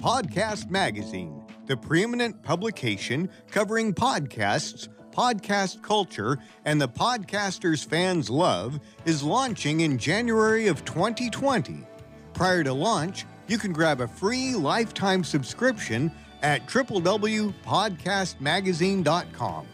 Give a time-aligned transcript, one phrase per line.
[0.00, 9.22] Podcast Magazine, the preeminent publication covering podcasts, podcast culture, and the podcasters fans love, is
[9.22, 11.86] launching in January of 2020.
[12.32, 16.10] Prior to launch, you can grab a free lifetime subscription
[16.40, 19.66] at www.podcastmagazine.com.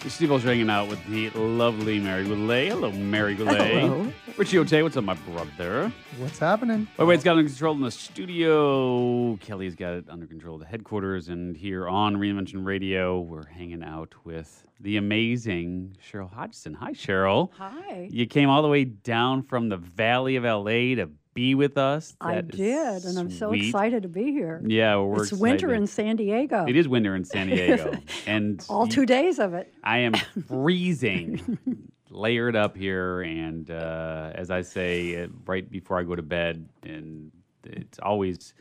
[0.01, 2.69] This is Steve Olsher hanging out with the lovely Mary Goulet.
[2.69, 3.61] Hello, Mary Goulet.
[3.61, 4.13] Hello.
[4.37, 5.93] Richie Ote, what's up, my brother?
[6.19, 6.85] What's happening?
[6.97, 9.37] By the way, it's got it under control in the studio.
[9.39, 11.29] Kelly's got it under control of the headquarters.
[11.29, 16.75] And here on Reinvention Radio, we're hanging out with the amazing Cheryl Hodgson.
[16.75, 17.51] Hi, Cheryl.
[17.59, 18.07] Hi.
[18.09, 22.17] You came all the way down from the Valley of LA to be with us.
[22.21, 23.67] I did, and I'm so sweet.
[23.67, 24.61] excited to be here.
[24.67, 26.67] Yeah, well, we're it's winter in San Diego.
[26.67, 27.95] It is winter in San Diego,
[28.27, 29.73] and All two days of it.
[29.85, 30.15] I am
[30.49, 31.59] freezing,
[32.11, 36.69] layered up here, and uh, as I say, uh, right before I go to bed,
[36.83, 37.31] and
[37.65, 38.53] it's always.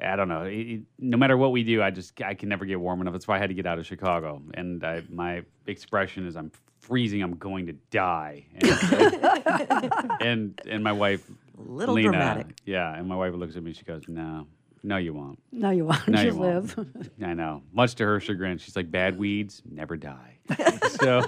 [0.00, 0.42] I don't know.
[0.42, 3.12] It, it- no matter what we do, I just I can never get warm enough.
[3.12, 4.40] That's why I had to get out of Chicago.
[4.54, 7.22] And I, my expression is, "I'm freezing.
[7.22, 12.56] I'm going to die." And and, and my wife, little Lena, dramatic.
[12.64, 13.72] yeah, and my wife looks at me.
[13.72, 14.46] She goes, "No,
[14.82, 16.08] no, you won't." No, you won't.
[16.08, 16.76] No, you you won't.
[16.78, 17.10] live.
[17.24, 17.62] I know.
[17.72, 20.38] Much to her chagrin, she's like, bad weeds never die.
[20.88, 21.22] so,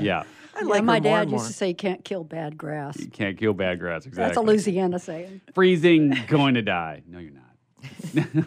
[0.00, 0.24] yeah,
[0.56, 3.52] I Yeah, my dad used to say, "You can't kill bad grass." you can't kill
[3.54, 4.06] bad grass.
[4.06, 4.24] Exactly.
[4.24, 5.40] That's a Louisiana saying.
[5.54, 7.02] Freezing, going to die.
[7.06, 8.44] No, you're not.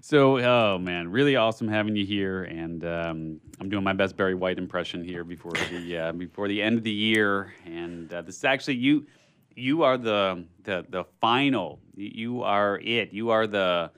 [0.00, 4.34] so, oh man, really awesome having you here, and um, I'm doing my best Barry
[4.34, 8.36] White impression here before the uh, before the end of the year, and uh, this
[8.36, 9.06] is actually you.
[9.60, 11.80] You are the the the final.
[11.94, 13.12] You are it.
[13.12, 13.90] You are the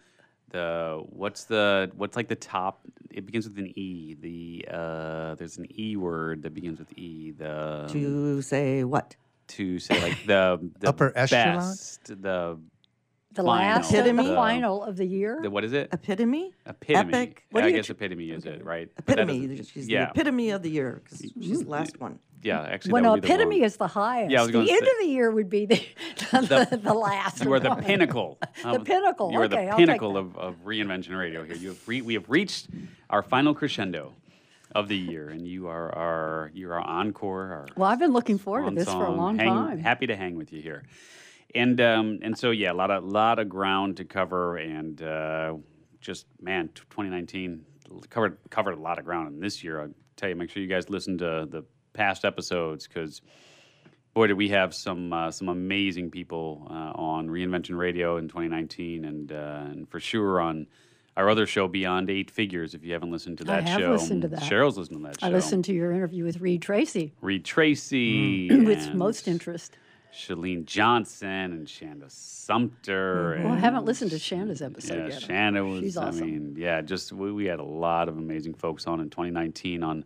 [0.51, 2.81] the what's the what's like the top
[3.11, 7.33] it begins with an e the uh there's an e word that begins with e
[7.33, 9.17] the to say what?
[9.49, 11.77] to say like the, the Upper echelon?
[12.07, 12.59] the
[13.35, 13.47] The Final.
[13.47, 15.39] last of the final of the year.
[15.43, 16.53] the what is it Epitome?
[16.67, 17.45] epitome Epic?
[17.51, 19.47] What Yeah, do I you guess tr- epitome is it right But that Epitome.
[19.49, 22.19] doesn't- She's yeah the epitome of the year because she's the last one.
[22.43, 23.65] yeah actually well, that no, would be the epitome one.
[23.67, 24.33] is the highest.
[24.33, 25.77] Yeah, I was the gonna end say- of the year would be the
[26.31, 27.43] the, the, last.
[27.43, 27.83] you are the one.
[27.83, 28.39] pinnacle.
[28.63, 30.19] The um, pinnacle, You are okay, the I'll take pinnacle that.
[30.21, 31.57] of, of reinvention radio here.
[31.57, 32.69] You have re- we have reached
[33.09, 34.13] our final crescendo
[34.75, 37.45] of the year, and you are our you are our encore.
[37.53, 39.17] Our Well, I've been looking forward to swan this for a song.
[39.17, 39.79] long Hang- time.
[39.79, 40.83] Happy to hang with you here,
[41.55, 45.55] and um, and so yeah, a lot of lot of ground to cover, and uh,
[46.01, 47.65] just man, 2019
[48.11, 49.35] covered covered a lot of ground.
[49.35, 52.87] And this year, I tell you, make sure you guys listen to the past episodes
[52.87, 53.21] because
[54.15, 59.05] boy, did we have some uh, some amazing people uh, on Reinvention Radio in 2019,
[59.05, 60.67] and uh, and for sure on
[61.17, 62.75] our other show, Beyond Eight Figures.
[62.75, 64.41] If you haven't listened to that I have show, listened to that.
[64.41, 65.27] Cheryl's listened to that show.
[65.27, 69.77] I listened to your interview with Reed Tracy Reed Tracy with most interest.
[70.13, 73.41] Shalene Johnson and Shanda Sumpter.
[73.43, 75.23] Well, I haven't listened to Shanda's episode yeah, yet.
[75.23, 75.81] Shanda was.
[75.81, 76.31] She's I awesome.
[76.31, 80.05] mean, yeah, just we, we had a lot of amazing folks on in 2019 on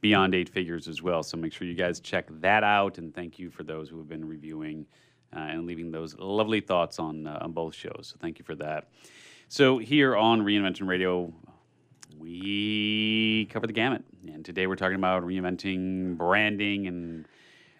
[0.00, 1.22] Beyond Eight Figures as well.
[1.22, 4.08] So make sure you guys check that out, and thank you for those who have
[4.08, 4.86] been reviewing
[5.34, 8.12] uh, and leaving those lovely thoughts on uh, on both shows.
[8.12, 8.88] So thank you for that.
[9.48, 11.32] So here on Reinvention Radio,
[12.18, 17.28] we cover the gamut, and today we're talking about reinventing branding and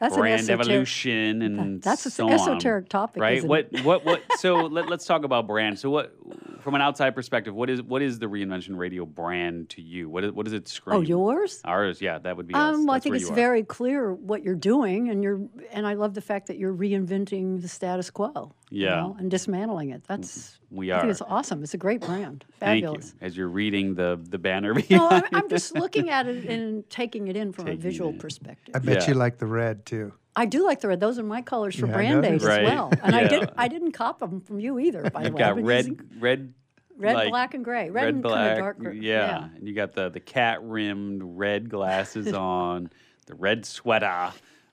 [0.00, 3.42] That's an brand esoteric- evolution and That's an so on, esoteric topic, right?
[3.44, 4.22] what what what?
[4.38, 5.78] So let, let's talk about brand.
[5.78, 6.14] So what,
[6.64, 10.08] from an outside perspective, what is what is the Reinvention Radio brand to you?
[10.08, 10.96] What is what does it scream?
[10.96, 11.60] Oh, yours?
[11.64, 12.74] Ours, yeah, that would be us.
[12.74, 15.40] Um, well, I think it's very clear what you're doing, and you're,
[15.70, 18.54] and I love the fact that you're reinventing the status quo.
[18.70, 18.96] you Yeah.
[18.96, 20.02] know, and dismantling it.
[20.08, 20.98] That's We are.
[20.98, 21.62] I think it's awesome.
[21.62, 22.44] It's a great brand.
[22.58, 22.98] Thank you.
[23.20, 25.08] As you're reading the the banner No.
[25.10, 28.74] I'm, I'm just looking at it and taking it in from Taking a visual perspective.
[28.74, 29.08] I bet Yeah.
[29.08, 30.12] you like the red too.
[30.36, 30.98] I do like the red.
[30.98, 32.48] Those are my colors for Yeah, brand days noticed.
[32.48, 32.90] as well.
[33.04, 33.28] And I Yeah.
[33.28, 33.50] did.
[33.56, 35.02] I didn't cop them from you either.
[35.10, 36.54] By the way, I've got red using red
[36.96, 37.90] red, like, black, and gray.
[37.90, 38.78] Red, red and black, kind of dark.
[38.78, 38.96] gray.
[38.96, 39.48] yeah.
[39.56, 42.90] And you got the the cat rimmed red glasses on,
[43.26, 44.32] the red sweater.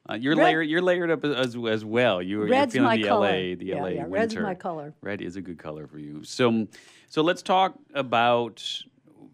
[0.09, 0.67] Uh, you're Red- layered.
[0.69, 2.21] You're layered up as as well.
[2.21, 3.27] You, you're Red's feeling my the color.
[3.27, 4.09] LA, the Yeah, LA yeah, winter.
[4.09, 4.93] red's my color.
[5.01, 6.23] Red is a good color for you.
[6.23, 6.67] So,
[7.07, 8.63] so let's talk about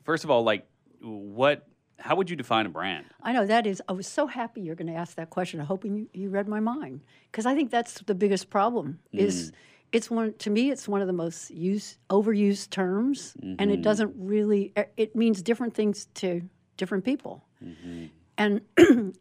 [0.03, 0.67] first of all, like
[1.01, 1.65] what.
[1.99, 3.05] How would you define a brand?
[3.23, 3.81] I know that is.
[3.89, 5.59] I was so happy you're going to ask that question.
[5.59, 7.01] I'm hoping you, you read my mind
[7.31, 8.99] because I think that's the biggest problem.
[9.11, 9.51] Is
[9.91, 10.69] it's one to me.
[10.69, 13.81] It's one of the most used, overused terms, and it mm-hmm.
[13.81, 14.73] doesn't really.
[14.77, 16.41] e, It means different things to
[16.75, 17.43] different people.
[17.63, 18.05] Mm-hmm.
[18.37, 18.61] And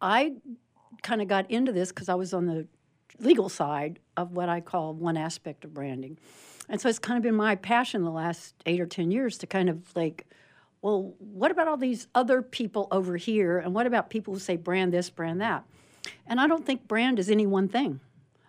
[0.00, 0.32] I
[1.02, 2.66] kind of got into this because I was on the
[3.18, 6.18] legal side of what I call one aspect of branding.
[6.68, 9.46] And so it's kind of been my passion the last eight or 10 years to
[9.46, 10.26] kind of like,
[10.80, 13.58] well, what about all these other people over here?
[13.58, 15.64] And what about people who say brand this, brand that?
[16.26, 18.00] And I don't think brand is any one thing.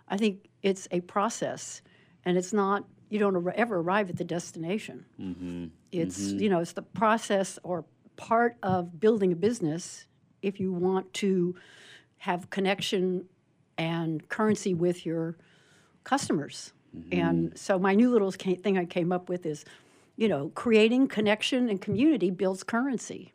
[0.07, 1.81] I think it's a process,
[2.25, 5.05] and it's not, you don't ever arrive at the destination.
[5.21, 5.65] Mm-hmm.
[5.91, 6.39] It's, mm-hmm.
[6.39, 10.07] you know, it's the process or part of building a business
[10.41, 11.55] if you want to
[12.17, 13.25] have connection
[13.77, 15.37] and currency with your
[16.03, 16.73] customers.
[16.95, 17.19] Mm-hmm.
[17.19, 19.65] And so my new little thing I came up with is,
[20.15, 23.33] you know, creating connection and community builds currency.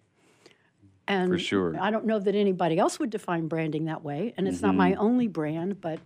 [1.07, 1.77] And For sure.
[1.81, 4.95] I don't know that anybody else would define branding that way, and it's not my
[4.95, 6.01] only brand, but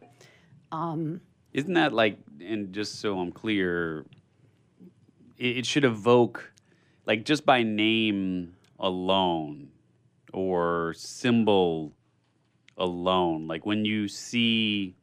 [1.53, 4.07] Isn't that like, and just so I'm clear,
[5.39, 6.53] it, it should evoke,
[7.07, 9.69] like just by name alone
[10.33, 11.93] or symbol
[12.77, 14.97] alone, like when you see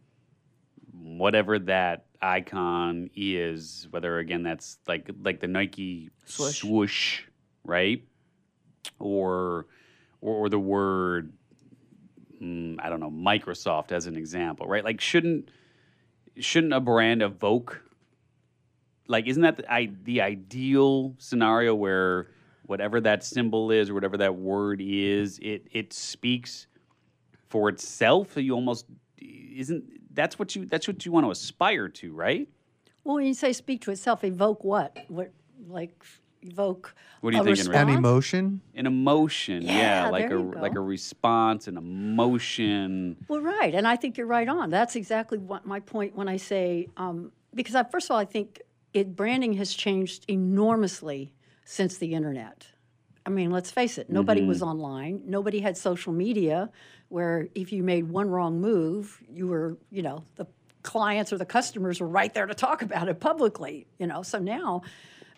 [0.92, 6.58] whatever that icon is, whether again that's like like the Nike Swoosh.
[6.58, 7.22] swoosh
[7.64, 8.04] right?
[9.00, 9.68] Or,
[10.22, 11.32] or or the word
[12.42, 14.84] mm, I don't know Microsoft as an example, right?
[14.84, 15.50] Like shouldn't
[16.44, 17.82] shouldn't a brand evoke
[19.08, 22.28] like isn't that the, I, the ideal scenario where
[22.66, 26.68] whatever that symbol is or whatever that word is it it speaks
[27.48, 28.86] for itself you almost
[29.20, 29.84] isn't
[30.14, 32.48] that's what you that's what you want to aspire to right
[33.04, 34.96] well, when you say speak to itself, evoke what?
[35.08, 35.32] What,
[35.68, 36.04] like,
[36.42, 37.76] evoke What are you a thinking, Rick?
[37.76, 37.98] An response?
[37.98, 38.62] emotion.
[38.76, 43.74] an emotion yeah, Yeah, like a there you like a response an emotion Well, right,
[43.74, 44.70] and I think you're right on.
[44.70, 48.26] That's exactly what my point when I say um, because I, first of all, I
[48.26, 48.62] think
[48.94, 51.34] it branding has changed enormously
[51.66, 52.68] since the internet.
[53.26, 55.22] I mean, let's face it, nobody was online.
[55.26, 56.72] Nobody had social media
[57.10, 60.48] where if you made one wrong move, you were, you know, the
[60.82, 64.24] clients or the customers were right there to talk about it publicly, you know.
[64.24, 64.82] So now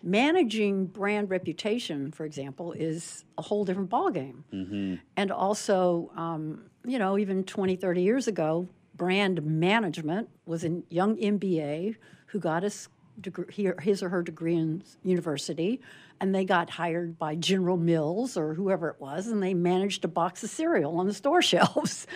[0.02, 4.98] managing brand reputation, for example, is a whole different ballgame.
[5.16, 11.16] And also, um, you know, even 20, 30 years ago, brand management was a young
[11.16, 11.96] MBA
[12.26, 12.88] who got his,
[13.20, 15.80] degree, his or her degree in university,
[16.20, 20.08] and they got hired by General Mills or whoever it was, and they managed a
[20.08, 22.06] box of cereal on the store shelves,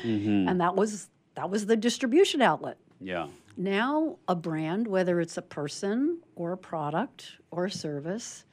[0.48, 2.78] and that was that was the distribution outlet.
[3.00, 8.44] yeah Now, a brand, whether it's a person or a product or a service,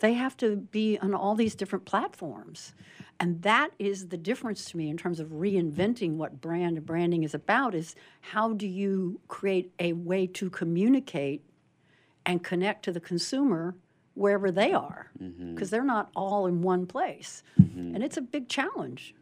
[0.00, 2.74] they have to be on all these different platforms.
[3.18, 7.22] And that is the difference to me in terms of reinventing what brand and branding
[7.22, 11.42] is about is how do you create a way to communicate
[12.26, 13.76] and connect to the consumer
[14.14, 15.54] wherever they are mm-hmm.
[15.54, 17.42] because they're not all in one place.
[17.60, 17.94] Mm-hmm.
[17.94, 19.14] And it's a big challenge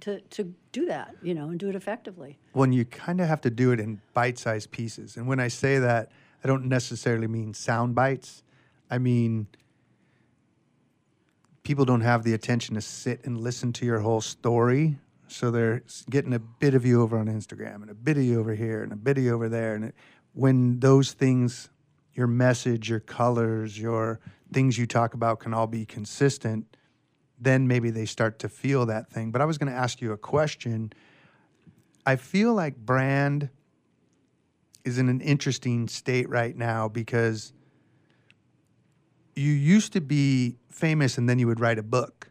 [0.00, 2.38] to, to do that, you know, and do it effectively.
[2.52, 5.16] when you kind of have to do it in bite-sized pieces.
[5.16, 6.10] And when I say that,
[6.42, 8.42] I don't necessarily mean sound bites.
[8.90, 9.48] I mean
[11.62, 14.96] people don't have the attention to sit and listen to your whole story.
[15.26, 18.40] So they're getting a bit of you over on Instagram and a bit of you
[18.40, 19.74] over here and a bit of you over there.
[19.74, 19.94] And it,
[20.32, 21.68] when those things,
[22.14, 24.20] your message, your colors, your
[24.50, 26.64] things you talk about can all be consistent,
[27.40, 29.30] then maybe they start to feel that thing.
[29.30, 30.92] But I was going to ask you a question.
[32.04, 33.50] I feel like brand
[34.84, 37.52] is in an interesting state right now because
[39.36, 42.30] you used to be famous and then you would write a book.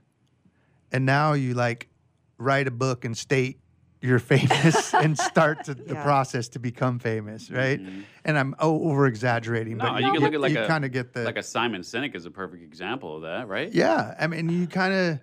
[0.92, 1.90] And now you like
[2.38, 3.60] write a book and state
[4.02, 7.82] you're famous and start to, the process to become famous, right?
[7.82, 8.02] Mm-hmm.
[8.26, 10.92] And I'm over exaggerating, no but you can look at like you a kind of
[10.92, 14.28] get the like a simon sinek is a perfect example of that right yeah, I
[14.28, 15.20] mean, you kind of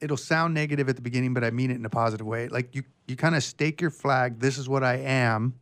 [0.00, 2.48] it'll sound negative at the beginning, but I mean it in a positive way.
[2.48, 4.40] Like you, you kind of stake your flag.
[4.40, 5.54] This is what I am,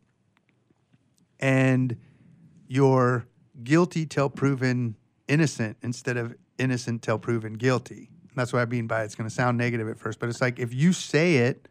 [1.39, 1.97] and
[2.67, 3.25] you're
[3.63, 4.95] guilty till proven
[5.27, 8.09] innocent instead of innocent till proven guilty.
[8.35, 10.59] That's what I mean by it's going to sound negative at first, but it's like
[10.59, 11.68] if you say it,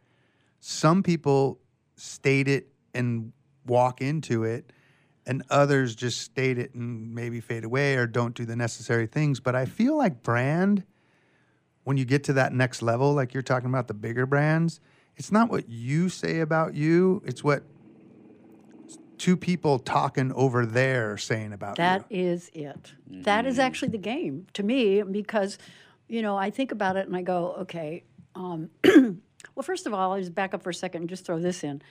[0.59, 1.59] some people
[1.95, 3.31] state it and
[3.65, 4.71] walk into it,
[5.25, 9.39] and others just state it and maybe fade away or don't do the necessary things.
[9.39, 10.83] But I feel like brand,
[11.83, 14.79] when you get to that next level, like you're talking about the bigger brands,
[15.15, 17.63] it's not what you say about you, it's what
[19.19, 22.17] two people talking over there saying about That you.
[22.31, 22.93] is it.
[23.05, 25.57] That is actually the game to me because,
[26.07, 28.03] you know, I think about it and I go, okay.
[28.33, 28.69] Um,
[29.59, 31.65] well, first of all, I'll just back up for a second and just throw this
[31.65, 31.81] in.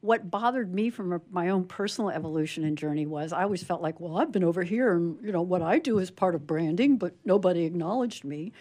[0.00, 3.82] What bothered me from a- my own personal evolution and journey was I always felt
[3.82, 6.46] like, well, I've been over here and, you know, what I do is part of
[6.46, 8.54] branding, but nobody acknowledged me.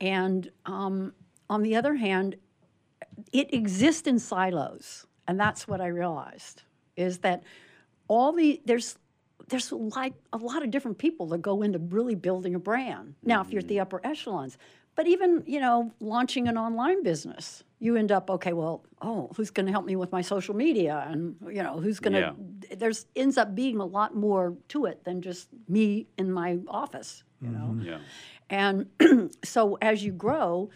[0.00, 1.12] And um,
[1.48, 2.34] on the other hand,
[3.32, 6.62] it exists in silos and that's what i realized
[6.96, 7.42] is that
[8.08, 8.96] all the there's
[9.48, 13.40] there's like a lot of different people that go into really building a brand now
[13.40, 14.56] if you're at the upper echelons
[14.98, 19.50] but even you know launching an online business you end up okay well oh who's
[19.56, 22.76] going to help me with my social media and you know who's going to Yeah.
[22.82, 27.22] there's ends up being a lot more to it than just me in my office
[27.40, 27.90] you know mm-hmm.
[27.90, 27.98] Yeah.
[28.50, 28.86] and
[29.44, 30.70] so as you grow,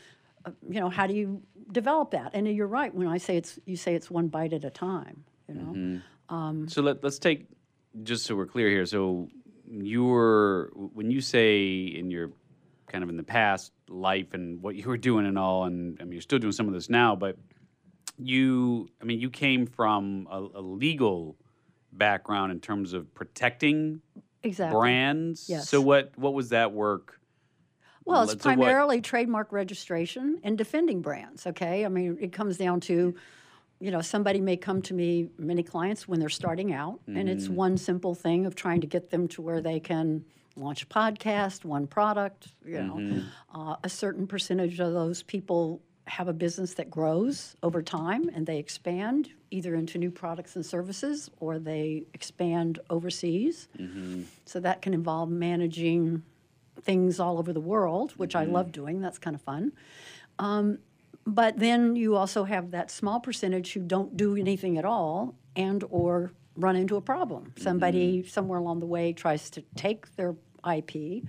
[0.44, 2.30] uh, you know, how do you develop that?
[2.34, 5.24] And you're right when I say it's you say it's one bite at a time,
[5.48, 5.72] you know.
[5.72, 6.34] Mm-hmm.
[6.34, 7.46] Um, so let, let's take,
[8.02, 8.86] just so we're clear here.
[8.86, 9.28] So
[9.66, 12.30] you're, when you say in your
[12.92, 16.04] kind of in the past life and what you were doing and all, and I
[16.04, 17.38] mean, you're still doing some of this now, but
[18.18, 21.36] you, I mean, you came from a, a legal
[21.92, 24.02] background in terms of protecting
[24.42, 24.78] Exactly.
[24.78, 25.46] brands.
[25.48, 25.68] Yes.
[25.68, 27.18] So what, what was that work?
[28.04, 31.46] Well, it's So what- primarily trademark registration and defending brands.
[31.46, 33.14] Okay, I mean, it comes down to,
[33.80, 37.44] you know, somebody may come to me, many clients when they're starting out, and it's
[37.46, 37.54] Mm-hmm.
[37.54, 40.24] one simple thing of trying to get them to where they can
[40.56, 42.48] launch a podcast, one product.
[42.64, 43.60] You know, Mm-hmm.
[43.60, 48.44] uh, a certain percentage of those people have a business that grows over time and
[48.44, 53.68] they expand either into new products and services or they expand overseas.
[54.44, 56.22] So that can involve managing
[56.82, 59.00] things all over the world, which I love doing.
[59.00, 59.72] That's kind of fun.
[60.40, 60.78] Um,
[61.24, 65.84] but then you also have that small percentage who don't do anything at all and
[65.90, 67.44] or run into a problem.
[67.44, 67.62] Mm-hmm.
[67.62, 70.36] Somebody somewhere along the way tries to take their
[70.70, 71.24] IP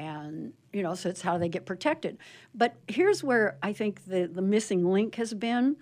[0.00, 2.16] and you know so it's how they get protected
[2.54, 5.76] but here's where i think the, the missing link has been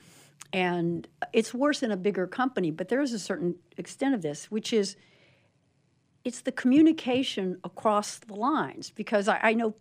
[0.53, 4.51] and it's worse in a bigger company but there is a certain extent of this
[4.51, 4.97] which is
[6.25, 9.75] it's the communication across the lines because I, I know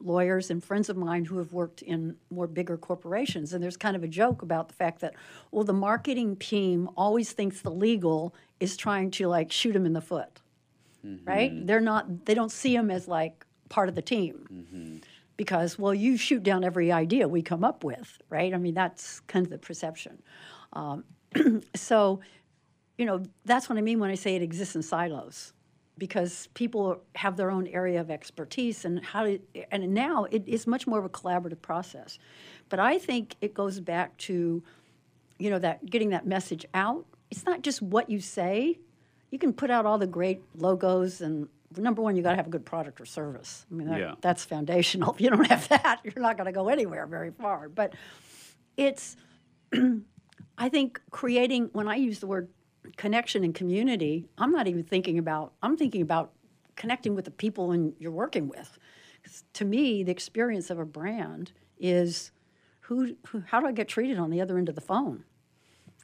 [0.00, 3.52] lawyers and friends of mine who have worked in more bigger corporations.
[3.52, 5.14] And there's kind of a joke about the fact that
[5.50, 9.92] well the marketing team always thinks the legal is trying to like shoot them in
[9.92, 10.40] the foot
[11.24, 11.50] right?
[11.66, 15.00] They're not they don't see them as like part of the team.
[15.36, 18.52] Because well you shoot down every idea we come up with right?
[18.52, 20.22] I mean that's kind of the perception.
[20.72, 21.04] Um,
[21.74, 22.20] so
[23.00, 25.54] you know, that's what I mean when I say it exists in silos,
[26.00, 29.38] because people have their own area of expertise and how to,
[29.70, 32.18] and now it is much more of a collaborative process.
[32.70, 34.62] But I think it goes back to,
[35.38, 37.04] you know, that getting that message out.
[37.30, 38.78] It's not just what you say.
[39.30, 42.46] You can put out all the great logos and number one, you got to have
[42.48, 43.66] a good product or service.
[43.70, 44.14] I mean, that, Yeah.
[44.22, 45.12] that's foundational.
[45.14, 47.68] If you don't have that, you're not going to go anywhere very far.
[47.68, 47.92] But
[48.76, 49.16] it's
[50.58, 52.48] I think creating, when I use the word
[52.96, 56.32] connection and community, I'm not even thinking about, I'm thinking about
[56.76, 58.78] connecting with the people in, you're working with.
[59.54, 62.30] to me, the experience of a brand is
[62.80, 65.24] who, who, how do I get treated on the other end of the phone?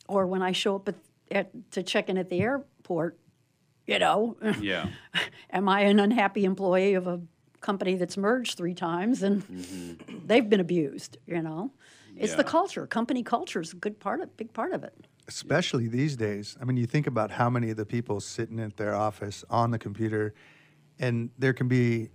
[0.08, 0.94] Or when I show up at,
[1.30, 3.18] at, to check in at the airport,
[3.86, 4.88] you know, Yeah.
[5.50, 7.20] am I an unhappy employee of a
[7.60, 10.26] company that's merged three times and mm-hmm.
[10.26, 11.72] they've been abused, you know?
[12.18, 12.86] It's the culture.
[12.86, 15.06] Company culture is a good part of, big part of it.
[15.28, 16.56] Especially these days.
[16.60, 19.70] I mean, you think about how many of the people sitting at their office on
[19.70, 20.34] the computer,
[20.98, 22.10] and there can be,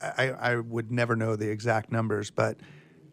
[0.00, 2.58] I, I would never know the exact numbers, but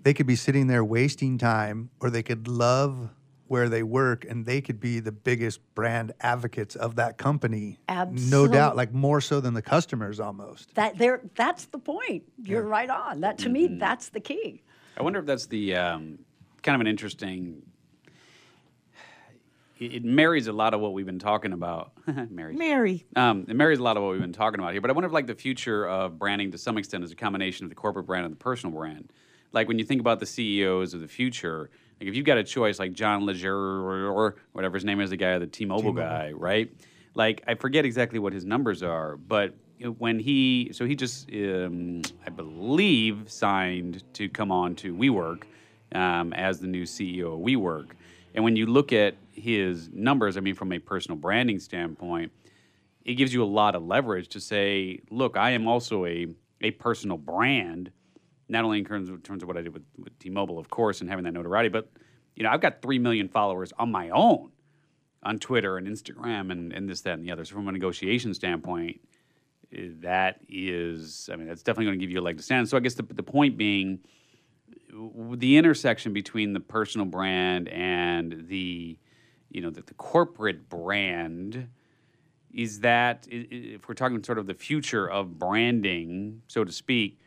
[0.02, 3.10] they could be sitting there wasting time, or they could love
[3.48, 7.78] where they work and they could be the biggest brand advocates of that company.
[8.12, 10.74] No doubt, like more so than the customers almost.
[10.76, 12.24] That there, that's the point.
[12.42, 13.22] You're right on.
[13.22, 14.64] That to me, that's the key.
[14.98, 16.20] I wonder if that's the um,
[16.64, 17.62] kind of an interesting.
[19.78, 21.92] It, marries a lot of what we've been talking about.
[22.30, 22.58] marries.
[22.58, 23.06] Mary.
[23.16, 24.82] Um, it marries a lot of what we've been talking about here.
[24.82, 27.66] But I wonder if, like, the future of branding to some extent is a combination
[27.66, 29.12] of the corporate brand and the personal brand.
[29.52, 32.44] Like, when you think about the CEOs of the future, like, if you've got a
[32.44, 36.72] choice, like John Legere or, whatever his name is, the guy, the T-Mobile, guy, right?
[37.14, 39.56] Like, I forget exactly what his numbers are, but
[39.98, 45.44] when he, so he just, um, I believe, signed to come on to WeWork
[45.94, 47.92] um, as the new CEO of WeWork.
[48.34, 52.32] And when you look at his numbers, I mean, from a personal branding standpoint,
[53.04, 56.28] it gives you a lot of leverage to say, look, I am also a,
[56.62, 57.92] a personal brand,
[58.50, 60.70] not only in terms of, in terms of what I did with, with T-Mobile, of
[60.70, 61.90] course, and having that notoriety, but
[62.36, 64.52] you know, I've got three million followers on my own
[65.24, 67.46] on Twitter and Instagram and, and this, that, and the other.
[67.46, 69.00] So from a negotiation standpoint,
[69.74, 72.70] eh, that is, I mean, that's definitely going to give you a leg to stand.
[72.70, 74.00] So I guess the, the point being,
[75.34, 78.98] the intersection between the personal brand and the,
[79.56, 81.70] you know, the, the corporate brand
[82.54, 87.22] is that if we're talking sort of the future of branding, so to speak,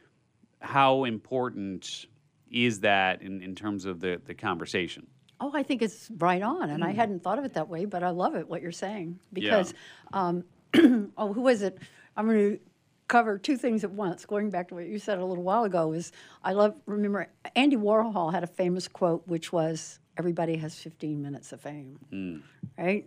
[0.61, 2.04] how important
[2.50, 5.06] is that in, in terms of the, the conversation?
[5.40, 8.02] Oh, I think it's right on, and I hadn't thought of it that way, but
[8.02, 9.73] I love it what you're saying because,
[10.12, 10.44] um,
[11.16, 11.78] oh, who was it?
[12.14, 12.61] I'm going to
[13.06, 14.26] cover two things at once.
[14.26, 16.12] Going back to what you said a little while ago is
[16.44, 21.52] I love remember Andy Warhol had a famous quote which was everybody has 15 minutes
[21.52, 22.42] of fame,
[22.76, 23.06] right?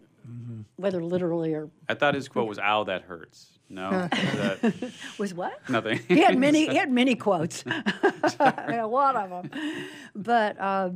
[0.78, 5.58] Whether literally or I thought his quote was "Ow, that hurts." No, that, was what?
[5.70, 6.00] nothing.
[6.08, 7.64] he had many he had many quotes
[8.40, 9.62] a lot of them
[10.16, 10.90] but uh,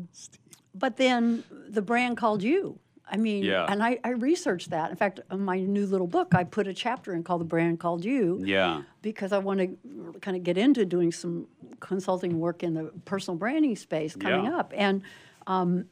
[0.74, 2.77] but then the brand called you
[3.10, 3.65] i mean Yeah.
[3.69, 6.74] and I, I researched that in fact in my new little book i put a
[6.74, 9.77] chapter in called the brand called you yeah, because i want to
[10.19, 11.48] kind of get into doing some
[11.79, 14.57] consulting work in the personal branding space coming Yeah.
[14.57, 15.01] up and
[15.48, 15.86] um,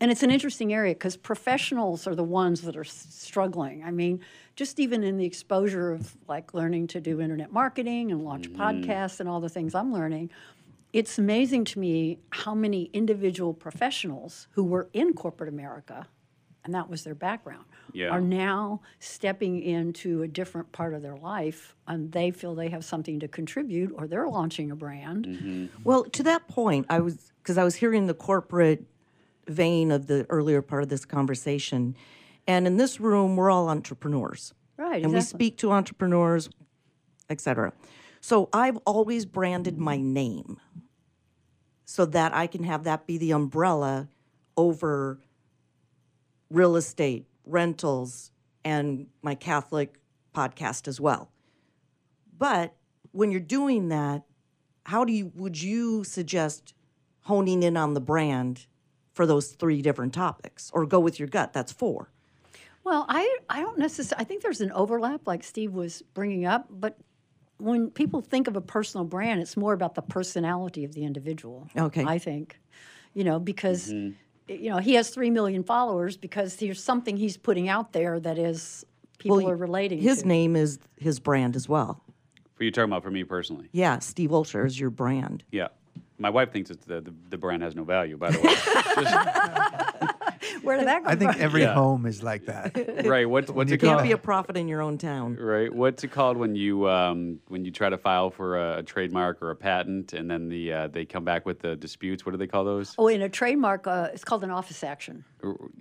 [0.00, 3.82] and it's an interesting area because professionals are the ones that are s- struggling.
[3.84, 4.20] I mean,
[4.54, 8.60] just even in the exposure of like learning to do internet marketing and launch mm-hmm.
[8.60, 10.30] podcasts and all the things I'm learning,
[10.92, 16.06] it's amazing to me how many individual professionals who were in corporate America,
[16.64, 18.08] and that was their background, Yeah.
[18.08, 22.84] are now stepping into a different part of their life and they feel they have
[22.84, 25.26] something to contribute or they're launching a brand.
[25.26, 25.82] Mm-hmm.
[25.84, 28.84] Well, to that point, I was because I was hearing the corporate
[29.48, 31.96] vein of the earlier part of this conversation,
[32.46, 36.48] and in this room, we're all entrepreneurs, Right, and we speak to entrepreneurs,
[37.28, 37.72] et cetera.
[38.20, 40.58] So I've always branded my name
[41.84, 44.08] so that I can have that be the umbrella
[44.56, 45.20] over
[46.50, 48.30] real estate, rentals,
[48.64, 49.98] and my Catholic
[50.34, 51.30] podcast as well.
[52.36, 52.74] But
[53.12, 54.22] when you're doing that,
[54.84, 56.74] how do you would you suggest
[57.22, 58.66] honing in on the brand
[59.18, 61.52] for those three different topics or go with your gut?
[61.52, 62.08] That's four.
[62.84, 66.66] Well, I, I don't necessarily, I think there's an overlap like Steve was bringing up,
[66.70, 66.96] but
[67.56, 71.66] when people think of a personal brand, it's more about the personality of the individual.
[71.76, 72.04] Okay.
[72.04, 72.60] I think,
[73.12, 74.12] you know, because, mm-hmm.
[74.52, 78.38] you know, he has 3 million followers because there's something he's putting out there that
[78.38, 78.86] is,
[79.18, 80.28] people are relating to His to.
[80.28, 82.04] name is his brand as well.
[82.54, 83.68] for you talking about for me personally.
[83.72, 85.42] Yeah, Steve Olsher is your brand.
[85.50, 85.68] Yeah,
[86.18, 88.16] my wife thinks it's the, the the brand has no value.
[88.16, 88.54] By the way,
[90.62, 91.40] Where did that come I think from?
[91.42, 91.74] every Yeah.
[91.74, 93.04] home is like that.
[93.06, 93.28] right?
[93.28, 94.02] What's what's you it Can't called?
[94.02, 95.36] be a prophet in your own town.
[95.36, 95.72] Right.
[95.72, 99.40] What's it called when you um, when you try to file for a, a trademark
[99.42, 102.24] or a patent, and then the uh, they come back with the disputes?
[102.26, 102.94] What do they call those?
[102.98, 105.24] Oh, in a trademark, uh, it's called an office action.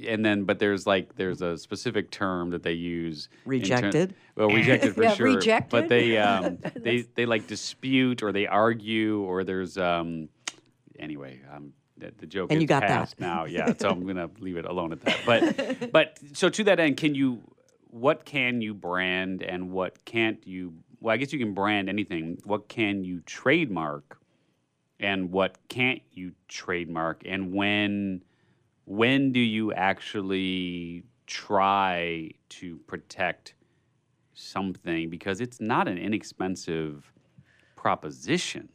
[0.05, 3.29] And then, but there's like there's a specific term that they use.
[3.45, 4.15] in ter- Rejected?
[4.35, 5.35] well, rejected for Yeah, sure.
[5.35, 5.69] rejected.
[5.71, 10.29] But they um, they they like dispute or they argue or there's um,
[10.99, 11.41] anyway.
[11.53, 12.89] Um, the, the joke And is you got that.
[12.89, 13.45] past now.
[13.57, 13.73] Yeah.
[13.77, 15.19] So I'm gonna leave it alone at that.
[15.25, 17.41] But but so to that end, can you?
[17.89, 20.73] What can you brand and what can't you?
[20.99, 22.39] Well, I guess you can brand anything.
[22.43, 24.19] What can you trademark?
[24.99, 28.23] and what can't you trademark and when
[28.85, 33.53] when do you actually try to protect
[34.33, 37.11] something because it's not an inexpensive
[37.75, 38.69] proposition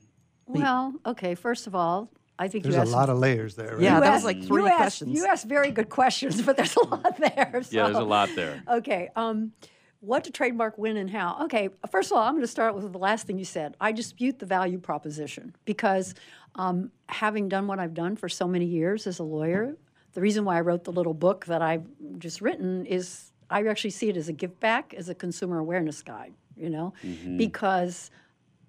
[0.47, 2.09] Well, okay, first of all,
[2.39, 3.73] I think There's you a asked lot of layers there.
[3.75, 3.81] Right?
[3.83, 5.15] Yeah, you that was asked- like three you asked- questions.
[5.17, 7.51] you asked very good questions, but there's a lot there.
[7.71, 9.11] yeah there's a so- lot there Okay.
[9.17, 9.53] Um,
[10.01, 11.39] what to trademark, when, and how?
[11.45, 11.69] Okay.
[11.91, 13.77] First of all, I'm going to start with the last thing you said.
[13.81, 16.15] I dispute the value proposition because
[16.57, 19.77] um, having done what I've done for so many years as a lawyer,
[20.15, 21.87] the reason why I wrote the little book that I've
[22.19, 26.03] just written is I actually see it as a give back, as a consumer awareness
[26.03, 26.33] guide.
[26.57, 26.93] You know,
[27.37, 28.11] because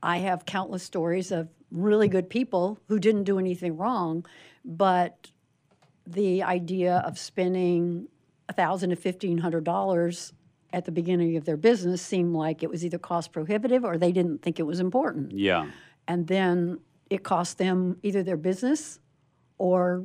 [0.03, 4.25] I have countless stories of really good people who didn't do anything wrong,
[4.63, 5.31] but
[6.07, 8.07] the idea of spending
[8.47, 10.31] a thousand to fifteen hundred dollars
[10.71, 14.11] at the beginning of their business seemed like it was either cost prohibitive or they
[14.11, 15.31] didn't think it was important.
[15.31, 15.69] yeah
[16.07, 18.99] And then it cost them either their business
[19.59, 20.03] or,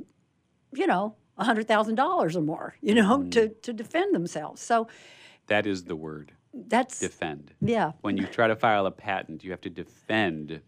[0.74, 3.30] you know, a hundred thousand dollars or more, you know, mm.
[3.32, 4.60] to, to defend themselves.
[4.60, 4.88] So
[5.46, 7.92] that is the word that's defend yeah.
[8.00, 10.60] when you try to file a patent you have to defend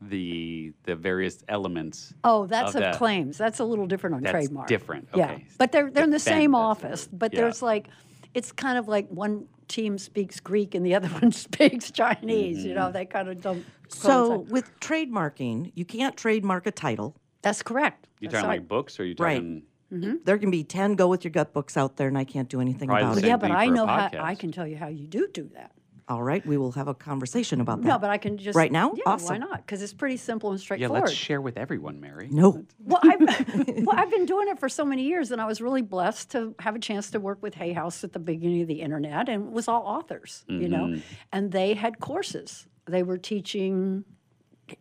[0.00, 2.96] the the various elements Oh, that's of of that.
[2.98, 3.38] claims.
[3.38, 4.68] That's a little different on That's trademark.
[4.68, 7.08] different, Yeah, but they're they're in the Defend, same office.
[7.10, 7.18] word.
[7.18, 7.42] But Yeah.
[7.42, 7.88] there's like,
[8.34, 12.64] it's kind of like one team speaks Greek and the other one speaks Chinese.
[12.64, 12.92] You know, mm-hmm.
[12.92, 13.64] they kind of don't.
[13.88, 14.50] So coincide.
[14.52, 17.16] with trademarking, you can't trademark a title.
[17.42, 18.08] that's correct.
[18.20, 18.60] you That's talking right.
[18.60, 19.34] like books or you Right.
[19.36, 20.14] talking mm-hmm.
[20.24, 22.60] There can be 10 Go With Your Gut books out there, and I can't do
[22.60, 23.26] anything Probably about it.
[23.26, 25.72] yeah, but I know how I can tell you how you do do that.
[26.06, 27.88] All right, we will have a conversation about that.
[27.88, 28.92] No, but I can just Right now?
[28.94, 29.58] Yeah, why not?
[29.64, 31.04] Because it's pretty simple and Yeah, straightforward.
[31.04, 32.28] let's share with everyone, Mary.
[32.30, 32.66] No.
[32.78, 33.20] Well, I've,
[33.86, 36.54] well, I've been doing it for so many years, and I was really blessed to
[36.58, 39.46] have a chance to work with Hay House at the beginning of the internet, and
[39.46, 41.00] it was all authors, you know, Mm-hmm.
[41.32, 42.66] and they had courses.
[42.86, 44.04] They were teaching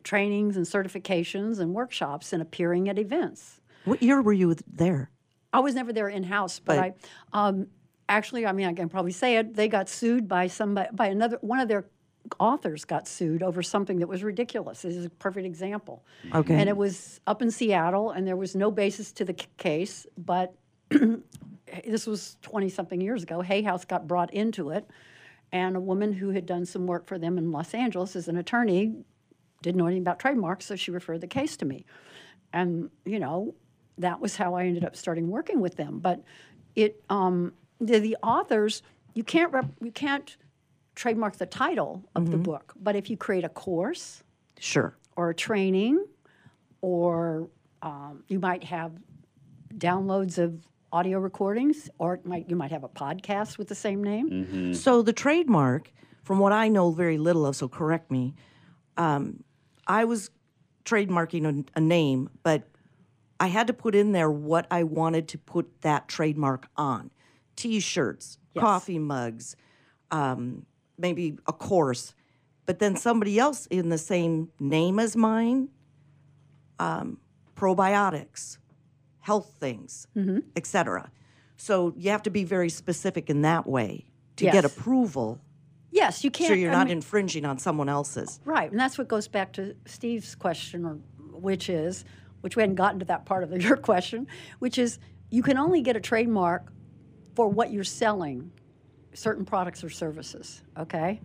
[0.03, 3.61] trainings and certifications and workshops and appearing at events.
[3.85, 5.09] What year were you there?
[5.53, 6.95] I was never there in house, but, But-
[7.31, 7.67] I um,
[8.09, 9.55] actually, I mean, I can probably say it.
[9.55, 11.85] They got sued by somebody, by another one of their
[12.39, 14.81] authors got sued over something that was ridiculous.
[14.81, 16.05] This is a perfect example.
[16.33, 16.55] Okay.
[16.55, 20.07] And it was up in Seattle, and there was no basis to the c- case,
[20.17, 20.55] but
[21.85, 23.41] this was 20 something years ago.
[23.41, 24.89] Hay House got brought into it,
[25.51, 28.37] and a woman who had done some work for them in Los Angeles as an
[28.37, 28.93] attorney
[29.61, 31.85] didn't know anything about trademarks, so she referred the case to me.
[32.51, 33.55] And, you know,
[33.97, 35.99] that was how I ended up starting working with them.
[35.99, 36.23] But
[36.75, 37.53] it, um,
[37.85, 38.81] the, the authors,
[39.13, 40.35] you can't, rep, you can't
[40.95, 44.23] trademark the title of the book, but if you create a course,
[44.59, 44.95] Sure.
[45.15, 46.05] or a training,
[46.81, 47.49] or
[47.81, 48.91] um, you might have
[49.75, 54.03] downloads of audio recordings, or it might, you might have a podcast with the same
[54.03, 54.73] name.
[54.75, 55.91] So the trademark,
[56.23, 58.35] from what I know very little of, so correct me,
[58.97, 59.43] um,
[59.87, 60.29] I was
[60.85, 62.63] trademarking a, a name, but
[63.39, 67.09] I had to put in there what I wanted to put that trademark on.
[67.55, 69.55] T-shirts, coffee mugs,
[70.11, 70.65] um,
[70.97, 72.13] maybe a course,
[72.65, 75.69] but then somebody else in the same name as mine,
[76.79, 77.17] um,
[77.55, 78.57] probiotics,
[79.19, 80.07] health things,
[80.55, 81.11] etc.
[81.57, 84.05] So you have to be very specific in that way
[84.37, 85.39] to get approval,
[85.91, 86.47] Yes, you can't.
[86.47, 88.39] so you're I not mean- infringing on someone else's.
[88.45, 90.93] Right, and that's what goes back to Steve's question, or
[91.39, 92.03] which is,
[92.41, 94.25] which we hadn't gotten to that part of your question,
[94.57, 94.97] which is
[95.29, 96.72] you can only get a trademark
[97.35, 98.51] for what you're selling,
[99.13, 100.61] certain products or services.
[100.77, 101.21] Okay,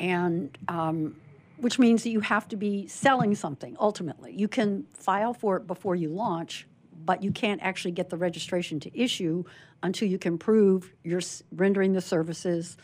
[0.00, 1.16] and um,
[1.58, 4.32] which means that you have to be selling something ultimately.
[4.32, 6.66] You can file for it before you launch,
[7.04, 9.44] but you can't actually get the registration to issue
[9.82, 11.20] until you can prove you're
[11.52, 12.76] rendering the services.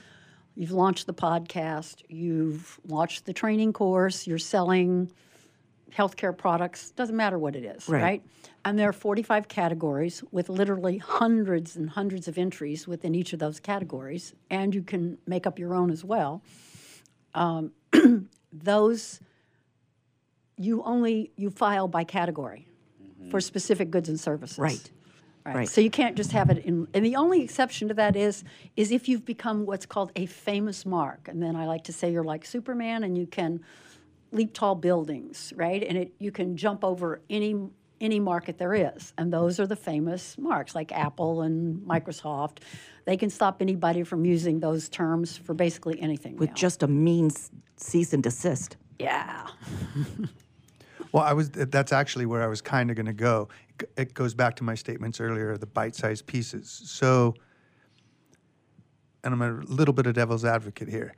[0.56, 5.10] You've launched the podcast, you've launched the training course, you're selling
[5.96, 8.02] healthcare products, doesn't matter what it is, Right.
[8.02, 8.22] right?
[8.64, 13.38] And there are 45 categories with literally hundreds and hundreds of entries within each of
[13.38, 16.42] those categories, and you can make up your own as well.
[17.34, 17.72] Um,
[18.52, 19.20] those
[20.56, 22.68] you only you file by category
[23.30, 24.58] for specific goods and services.
[24.58, 24.90] Right.
[25.44, 25.56] Right.
[25.56, 25.68] Right.
[25.68, 28.44] So you can't just have it in, and the only exception to that is,
[28.76, 32.10] is if you've become what's called a famous mark, and then I like to say
[32.10, 33.60] you're like Superman, and you can
[34.34, 35.82] leap tall buildings, right?
[35.82, 37.54] And it you can jump over any
[38.00, 42.58] any market there is, and those are the famous marks like Apple and Microsoft.
[43.06, 46.36] They can stop anybody from using those terms for basically anything.
[46.36, 46.54] with now.
[46.54, 48.76] just a means cease and desist.
[48.98, 49.46] yeah,
[51.14, 51.48] Well, I was.
[51.50, 53.48] That's actually where I was kind of going to go.
[53.96, 56.68] It goes back to my statements earlier the bite-sized pieces.
[56.68, 57.34] So,
[59.22, 61.14] and I'm a little bit of devil's advocate here.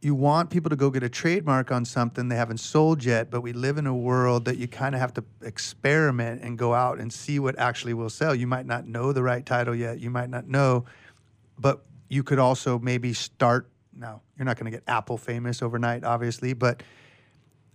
[0.00, 3.40] You want people to go get a trademark on something they haven't sold yet, but
[3.40, 6.98] we live in a world that you kind of have to experiment and go out
[6.98, 8.34] and see what actually will sell.
[8.34, 9.98] You might not know the right title yet.
[9.98, 10.84] You might not know,
[11.58, 13.68] but you could also maybe start.
[13.98, 16.82] Now, you're not going to get Apple famous overnight, obviously, but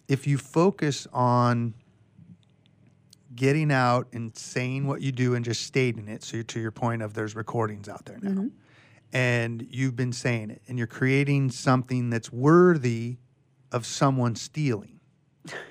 [0.08, 1.74] if you focus on
[3.34, 7.02] getting out and saying what you do and just stating it, so to your point
[7.02, 8.48] of there's recordings out there now, mm-hmm.
[9.14, 13.18] And you've been saying it, and you're creating something that's worthy
[13.72, 15.00] of someone stealing.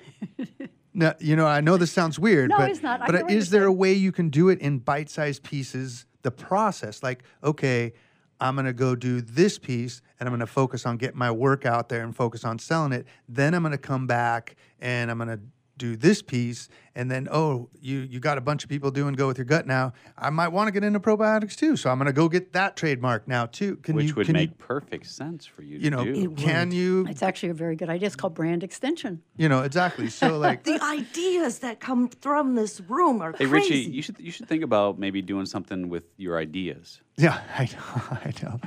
[0.94, 3.03] now, you know, I know this sounds weird, No, but it's not.
[3.03, 6.07] I but is there a way you can do it in bite-sized pieces?
[6.22, 7.94] The process, like, okay,
[8.40, 11.31] I'm going to go do this piece and I'm going to focus on getting my
[11.31, 13.07] work out there and focus on selling it.
[13.29, 15.40] Then I'm going to come back and I'm going to
[15.80, 19.26] do this piece and then oh you you got a bunch of people doing go
[19.26, 22.06] with your gut now i might want to get into probiotics too so i'm going
[22.06, 25.06] to go get that trademark now too can Which you would can make you, perfect
[25.06, 26.30] sense for you to you know do.
[26.32, 28.06] can you it's actually a very good idea.
[28.06, 29.22] It's called brand extension.
[29.36, 33.74] you know exactly so like The ideas that come from this room are Hey crazy.
[33.74, 37.00] Richie, you should you should think about maybe doing something with your ideas.
[37.16, 38.18] Yeah, I know.
[38.26, 38.60] I know.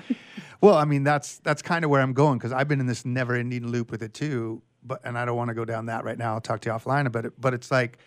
[0.61, 3.03] Well, I mean, that's that's kind of where I'm going because I've been in this
[3.05, 4.61] never-ending loop with it too.
[4.85, 6.33] But and I don't want to go down that right now.
[6.33, 7.33] I'll talk to you offline about it.
[7.39, 7.99] But it's like,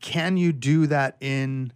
[0.00, 1.72] can you do that in?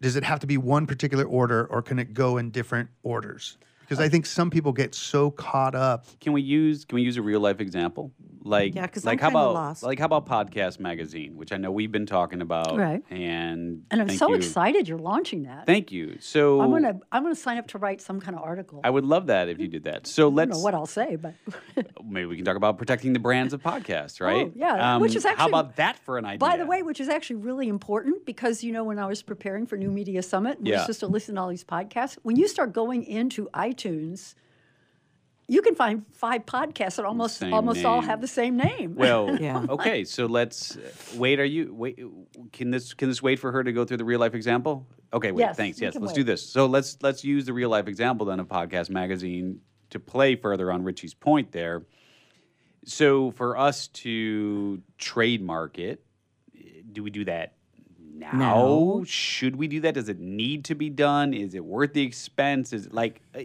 [0.00, 3.56] Does it have to be one particular order, or can it go in different orders?
[3.80, 6.06] Because I uh, think some people get so caught up.
[6.20, 8.12] Can we use can we use a real life example?
[8.46, 9.82] Like, Yeah, 'cause like I'm how about lost.
[9.82, 13.02] like how about podcast magazine, which I know we've been talking about, Right.
[13.10, 14.34] And And I'm so you.
[14.36, 15.64] excited you're launching that.
[15.64, 16.18] Thank you.
[16.20, 18.82] So I'm gonna I'm gonna sign up to write some kind of article.
[18.84, 20.06] I would love that if you did that.
[20.06, 21.32] So I don't let's know what I'll say, but
[22.04, 24.46] maybe we can talk about protecting the brands of podcasts, oh, right?
[24.48, 26.38] Oh, yeah, which um, is actually how about that for an idea?
[26.38, 29.64] by the way, which is actually really important because you know when I was preparing
[29.66, 30.80] for New Media Summit, and we Yeah.
[30.80, 32.18] were supposed to listen to all these podcasts.
[32.22, 34.34] When you start going into iTunes,
[35.46, 38.94] you can find five podcasts that almost Same almost all have the same name.
[39.04, 39.66] Well, Yeah.
[39.68, 40.78] okay, so let's
[41.14, 41.38] wait.
[41.38, 42.00] Are you wait?
[42.52, 44.86] Can this can this wait for her to go through the real life example?
[45.12, 45.42] Okay, wait.
[45.42, 45.80] Yes, thanks.
[45.80, 46.14] Yes, let's wait.
[46.16, 46.48] do this.
[46.48, 50.72] So let's let's use the real life example then of podcast magazine to play further
[50.72, 51.84] on Richie's point there.
[52.84, 56.04] So for us to trademark it,
[56.92, 57.54] do we do that
[58.14, 58.32] now?
[58.32, 59.04] No.
[59.06, 59.94] Should we do that?
[59.94, 61.34] Does it need to be done?
[61.34, 62.72] Is it worth the expense?
[62.72, 63.40] Is it like uh,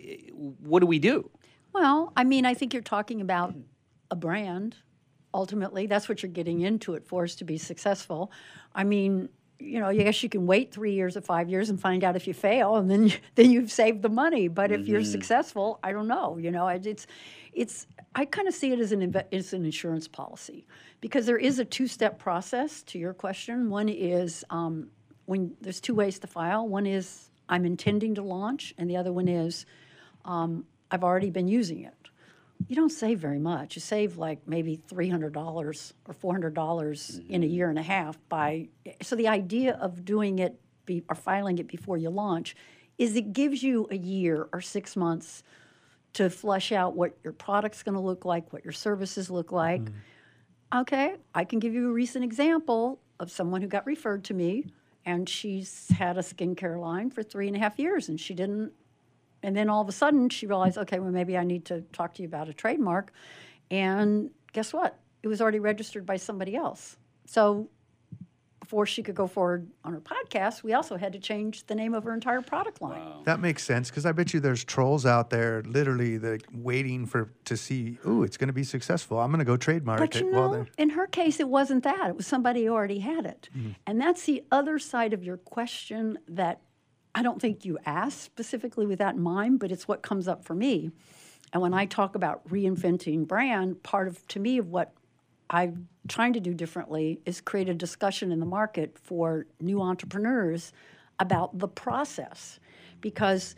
[0.59, 1.29] what do we do?
[1.73, 3.53] Well, I mean, I think you're talking about
[4.11, 4.75] a brand.
[5.33, 8.31] Ultimately, that's what you're getting into it for is to be successful.
[8.73, 9.29] I mean,
[9.59, 12.15] you know, I guess you can wait three years or five years and find out
[12.15, 14.47] if you fail, and then you, then you've saved the money.
[14.47, 16.37] But if you're successful, I don't know.
[16.37, 17.07] You know, it- it's
[17.53, 17.87] it's.
[18.15, 20.65] I kind of see it as an as an insurance policy
[21.01, 23.69] because there is a two-step process to your question.
[23.69, 24.89] One is um,
[25.25, 26.67] when there's two ways to file.
[26.67, 29.65] One is I'm intending to launch, and the other one is
[30.25, 31.93] um, I've already been using it.
[32.67, 33.75] You don't save very much.
[33.75, 37.53] You save like maybe $300 or $400 in a mm-hmm.
[37.53, 38.67] year and a half by.
[38.85, 38.91] Mm-hmm.
[39.01, 42.55] So the idea of doing it be, or filing it before you launch
[42.97, 45.43] is it gives you a year or six months
[46.13, 49.81] to flush out what your product's going to look like, what your services look like.
[49.81, 50.79] Mm-hmm.
[50.81, 54.65] Okay, I can give you a recent example of someone who got referred to me,
[55.05, 58.73] and she's had a skincare line for three and a half years, and she didn't.
[59.43, 62.13] And then all of a sudden, she realized, okay, well, maybe I need to talk
[62.15, 63.11] to you about a trademark.
[63.71, 64.99] And guess what?
[65.23, 66.97] It was already registered by somebody else.
[67.25, 67.69] So
[68.59, 71.95] before she could go forward on her podcast, we also had to change the name
[71.95, 73.23] of her entire product line.
[73.23, 77.33] That makes sense because I bet you there's trolls out there literally that waiting for
[77.45, 77.97] to see.
[78.05, 79.19] Ooh, it's going to be successful.
[79.19, 80.23] I'm going to go trademark But it.
[80.23, 82.09] you while know, they're in her case, it wasn't that.
[82.09, 83.49] It was somebody who already had it.
[83.57, 83.71] Mm-hmm.
[83.87, 86.61] And that's the other side of your question that
[87.15, 90.45] I don't think you asked specifically with that in mind, but it's what comes up
[90.45, 90.91] for me.
[91.51, 94.93] And when I talk about reinventing brand, part of, to me, of what
[95.49, 100.71] I'm trying to do differently is create a discussion in the market for new entrepreneurs
[101.19, 102.59] about the process.
[103.01, 103.55] Because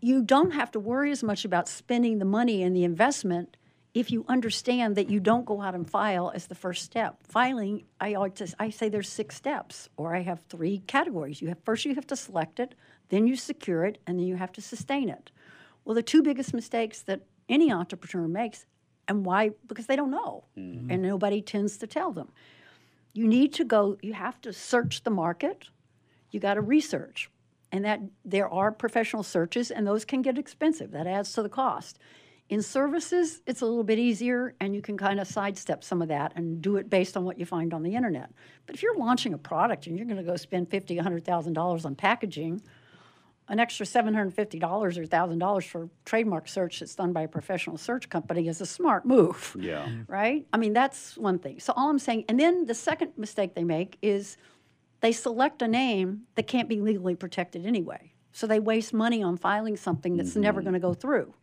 [0.00, 3.56] you don't have to worry as much about spending the money and the investment
[3.96, 7.16] if you understand that you don't go out and file as the first step.
[7.26, 11.40] Filing, I like to, I say there's six steps, or I have three categories.
[11.40, 12.74] You have first you have to select it,
[13.08, 15.30] then you secure it, and then you have to sustain it.
[15.86, 18.66] Well, the two biggest mistakes that any entrepreneur makes,
[19.08, 19.52] and why?
[19.66, 20.90] Because they don't know, mm-hmm.
[20.90, 22.28] and nobody tends to tell them.
[23.14, 23.96] You need to go.
[24.02, 25.70] You have to search the market.
[26.32, 27.30] You got to research,
[27.72, 30.90] and that there are professional searches, and those can get expensive.
[30.90, 31.98] That adds to the cost.
[32.48, 36.08] In services, it's a little bit easier, and you can kind of sidestep some of
[36.08, 38.30] that and do it based on what you find on the internet.
[38.66, 41.54] But if you're launching a product and you're going to go spend fifty, hundred thousand
[41.54, 42.62] dollars on packaging,
[43.48, 47.22] an extra seven hundred fifty dollars or thousand dollars for trademark search that's done by
[47.22, 49.56] a professional search company is a smart move.
[49.66, 49.88] Yeah.
[50.06, 50.46] Right?
[50.52, 51.58] I mean, that's one thing.
[51.58, 54.36] So all I'm saying, and then the second mistake they make is
[55.00, 58.12] they select a name that can't be legally protected anyway.
[58.30, 60.66] So they waste money on filing something that's never mm-hmm.
[60.66, 61.34] going to go through.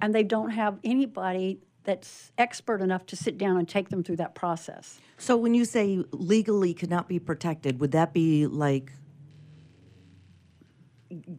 [0.00, 4.16] And they don't have anybody that's expert enough to sit down and take them through
[4.16, 5.00] that process.
[5.18, 8.92] So when you say legally could not be protected, would that be like?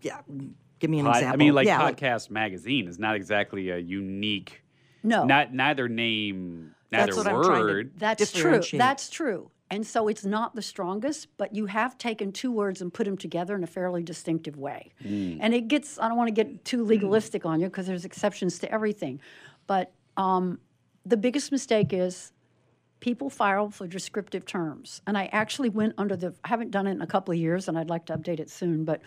[0.01, 0.19] Yeah,
[0.79, 1.33] give me an Pod- example.
[1.33, 4.63] I mean, like yeah, podcast magazine is not exactly a unique.
[5.03, 5.25] No.
[5.25, 7.91] Not neither name, neither That's what I'm trying to- word.
[7.97, 8.61] That's true.
[8.73, 9.49] That's true.
[9.71, 13.17] And so it's not the strongest, but you have taken two words and put them
[13.17, 14.91] together in a fairly distinctive way.
[15.03, 18.59] And it gets, I don't want to get too legalistic on you because there's exceptions
[18.59, 19.21] to everything.
[19.67, 20.59] But um,
[21.05, 22.33] the biggest mistake is
[22.99, 25.01] people file for descriptive terms.
[25.07, 27.67] And I actually went under the, I haven't done it in a couple of years
[27.69, 29.01] and I'd like to update it soon, but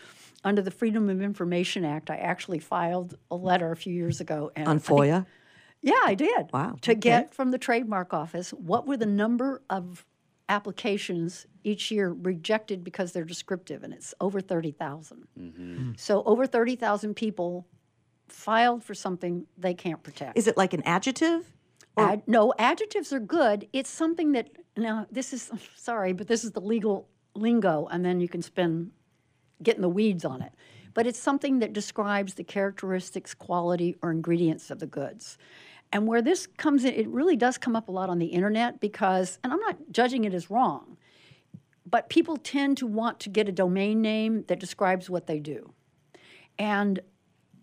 [0.44, 4.50] under the Freedom of Information Act, I actually filed a letter a few years ago.
[4.56, 5.26] And on I think- FOIA.
[5.82, 6.46] yeah, I did.
[6.54, 6.98] Wow, To okay.
[7.00, 10.04] get from the trademark office what were the number of
[10.48, 15.26] applications each year rejected because they're descriptive, and it's over 30,000.
[15.38, 15.92] Mm-hmm.
[15.96, 17.66] So over 30,000 people
[18.28, 20.36] filed for something they can't protect.
[20.36, 21.50] Is it like an adjective?
[21.96, 23.68] Ad, no, adjectives are good.
[23.72, 28.20] It's something that, now, this is, sorry, but this is the legal lingo, and then
[28.20, 28.90] you can spend,
[29.62, 30.52] get in the weeds on it.
[30.92, 35.38] But it's something that describes the characteristics, quality, or ingredients of the goods.
[35.94, 38.80] And where this comes in, it really does come up a lot on the internet
[38.80, 40.96] because, and I'm not judging it as wrong,
[41.88, 45.72] but people tend to want to get a domain name that describes what they do.
[46.58, 46.98] And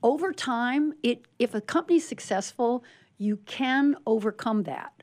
[0.01, 2.85] over time, it if a company's successful,
[3.17, 5.00] you can overcome that.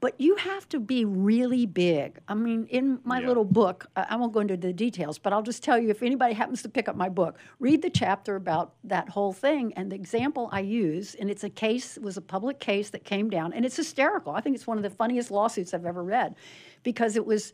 [0.00, 2.18] But you have to be really big.
[2.26, 3.28] I mean, in my Yeah.
[3.28, 6.02] little book, I I won't go into the details, but I'll just tell you if
[6.02, 9.74] anybody happens to pick up my book, read the chapter about that whole thing.
[9.74, 13.04] And the example I use, and it's a case, it was a public case that
[13.04, 14.32] came down, and it's hysterical.
[14.32, 16.34] I think it's one of the funniest lawsuits I've ever read
[16.82, 17.52] because it was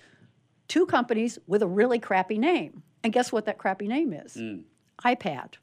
[0.69, 2.83] two companies with a really crappy name.
[3.03, 4.37] And guess what that crappy name is?
[5.05, 5.55] iPad.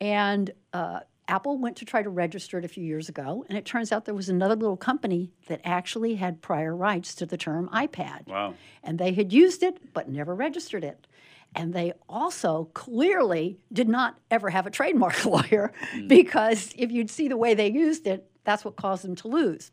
[0.00, 3.66] And uh, Apple went to try to register it a few years ago, and it
[3.66, 7.68] turns out there was another little company that actually had prior rights to the term
[7.68, 8.26] iPad.
[8.26, 8.54] Wow.
[8.82, 11.06] And they had used it, but never registered it.
[11.54, 16.06] And they also clearly did not ever have a trademark lawyer hmm.
[16.06, 19.70] because if you'd see the way they used it, that's what caused them to lose.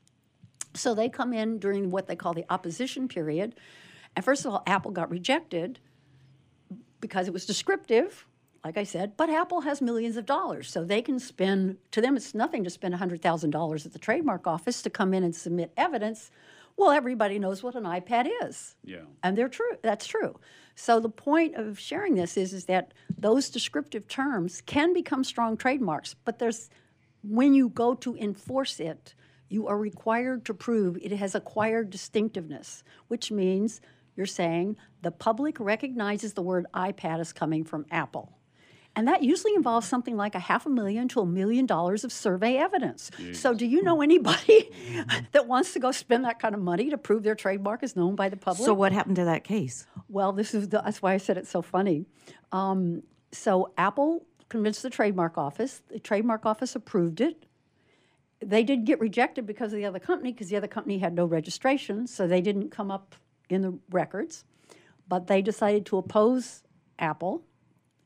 [0.74, 3.56] So they come in during what they call the opposition period.
[4.16, 5.80] And first of all, Apple got rejected
[7.00, 8.26] because it was descriptive,
[8.66, 10.72] like I said, but Apple has millions of dollars.
[10.72, 14.82] So they can spend, to them, it's nothing to spend $100,000 at the trademark office
[14.82, 16.32] to come in and submit evidence.
[16.76, 18.76] Well, everybody knows what an iPad is.
[18.84, 19.04] Yeah.
[19.22, 19.78] And they're true.
[19.84, 20.40] That's true.
[20.74, 25.58] So the point of sharing this is, is that those descriptive terms can become strong
[25.58, 26.72] trademarks, but there's
[27.24, 29.14] when you go to enforce it,
[29.48, 33.80] you are required to prove it has acquired distinctiveness, which means
[34.16, 38.35] you're saying the public recognizes the word iPad as coming from Apple.
[38.96, 42.14] And that usually involves something like a half a million to a million dollars of
[42.14, 43.12] survey evidence.
[43.34, 44.72] So, do you know anybody
[45.34, 48.16] that wants to go spend that kind of money to prove their trademark is known
[48.16, 48.66] by the public?
[48.66, 49.86] So what happened to that case?
[50.08, 52.06] Well, this is the, that's why I said it's so funny.
[52.52, 55.82] Um, so Apple convinced the trademark office.
[55.90, 57.46] The trademark office approved it.
[58.40, 61.26] They did get rejected because of the other company, because the other company had no
[61.26, 63.16] registration, so they didn't come up
[63.50, 64.46] in the records.
[65.08, 66.64] But they decided to oppose
[67.00, 67.44] Apple,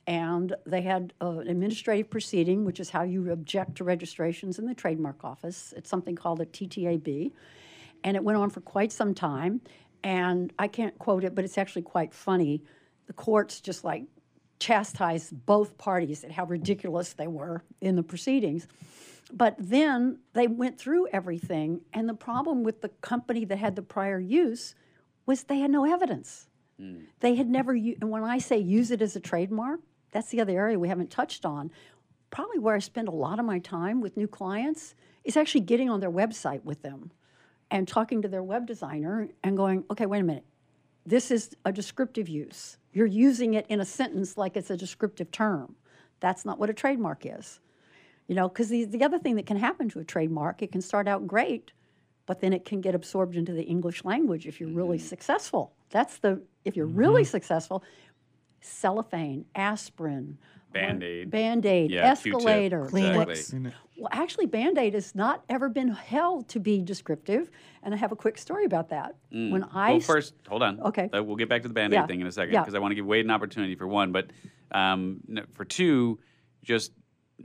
[0.09, 4.65] and they had uh, an administrative proceeding, which is how you object to registrations in
[4.65, 5.71] the trademark office.
[5.77, 7.31] It's something called a TTAB,
[8.03, 9.61] and it went on for quite some time.
[10.03, 12.63] And I can't quote it, but it's actually quite funny.
[13.05, 14.05] The courts just like
[14.57, 18.67] chastised both parties at how ridiculous they were in the proceedings.
[19.31, 23.83] But then they went through everything, and the problem with the company that had the
[23.83, 24.73] prior use
[25.27, 26.47] was they had no evidence.
[27.19, 30.57] They had never, and when I say use it as a trademark, that's the other
[30.57, 31.71] area we haven't touched on.
[32.31, 35.89] Probably where I spend a lot of my time with new clients is actually getting
[35.89, 37.11] on their website with them
[37.71, 40.45] and talking to their web designer and going, okay, wait a minute.
[41.05, 42.77] This is a descriptive use.
[42.93, 45.75] You're using it in a sentence like it's a descriptive term.
[46.19, 47.59] That's not what a trademark is.
[48.27, 50.81] You know, because the, the other thing that can happen to a trademark, it can
[50.81, 51.71] start out great,
[52.25, 55.07] but then it can get absorbed into the English language if you're really mm-hmm.
[55.07, 55.73] successful.
[55.89, 56.99] That's the, if you're mm-hmm.
[56.99, 57.83] really successful,
[58.61, 60.37] cellophane, aspirin,
[60.71, 61.31] Band-Aid.
[61.31, 63.25] Band Aid, Yeah, escalator, Kleenex.
[63.53, 63.73] Vicks.
[63.97, 67.49] Well, actually, Band Aid has not ever been held to be descriptive,
[67.81, 69.15] and I have a quick story about that.
[69.31, 70.79] When I Well, first, hold on.
[70.81, 71.09] Okay.
[71.11, 72.05] Uh, we'll get back to the band aid Yeah.
[72.05, 72.61] thing in a second Yeah.
[72.61, 74.11] because I want to give Wade an opportunity for one.
[74.11, 74.27] But
[74.71, 75.21] um,
[75.53, 76.19] for two,
[76.63, 76.91] just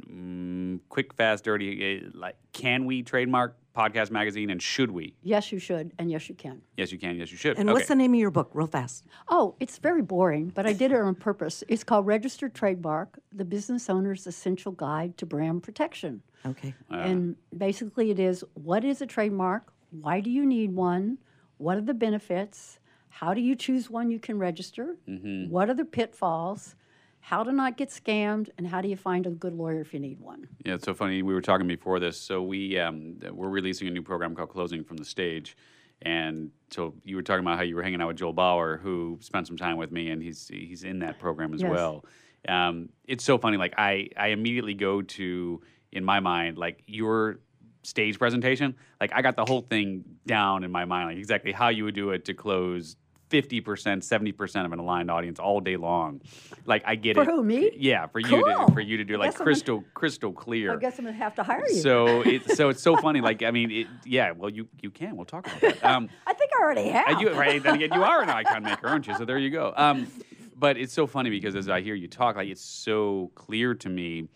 [0.06, 1.98] mm, quick, fast, dirty.
[2.04, 5.14] Uh, like, can we trademark Podcast Magazine and should we?
[5.22, 6.62] yes, you should, and yes, you can.
[6.76, 7.16] Yes, you can.
[7.16, 7.58] Yes, you should.
[7.58, 7.74] And okay.
[7.74, 9.04] what's the name of your book, real fast?
[9.28, 11.64] Oh, it's very boring, but I did it on purpose.
[11.68, 16.22] It's called Registered Trademark: The Business Owner's Essential Guide to Brand Protection.
[16.46, 16.74] Okay.
[16.90, 19.72] And basically, it is what is a trademark?
[19.90, 21.18] Why do you need one?
[21.58, 22.78] What are the benefits?
[23.08, 24.96] How do you choose one you can register?
[25.08, 25.50] Mm-hmm.
[25.50, 26.74] What are the pitfalls?
[27.24, 28.50] How to not get scammed?
[28.58, 30.46] And how do you find a good lawyer if you need one?
[30.62, 31.22] Yeah, it's so funny.
[31.22, 32.20] We were talking before this.
[32.20, 35.56] So we um, we're releasing a new program called Closing from the Stage,
[36.02, 39.16] and so you were talking about how you were hanging out with Joel Bauer, who
[39.22, 41.70] spent some time with me, and he's he's in that program as Yes.
[41.70, 42.04] well.
[42.46, 43.56] Um, it's so funny.
[43.56, 47.38] Like I I immediately go to in my mind like your
[47.84, 48.74] stage presentation.
[49.00, 51.94] Like I got the whole thing down in my mind, like exactly how you would
[51.94, 52.96] do it to close.
[53.42, 56.20] 50%, 70% of an aligned audience all day long.
[56.66, 57.26] Like I get For it.
[57.26, 57.72] For who, me?
[57.76, 60.72] Yeah, for you to for you to do like I'm gonna- crystal crystal clear.
[60.72, 61.80] I guess I'm gonna have to hire you.
[61.80, 63.20] So it's so it's so funny.
[63.20, 64.30] Like I mean, it, yeah.
[64.30, 65.16] Well, you you can.
[65.16, 65.84] We'll talk about that.
[65.84, 67.20] Um, I think I already have.
[67.20, 67.62] you, right?
[67.62, 69.16] Then again, you are an icon maker, aren't you?
[69.16, 69.74] So there you go.
[69.76, 70.06] Um,
[70.56, 73.88] but it's so funny because as I hear you talk, like it's so clear to
[73.88, 74.28] me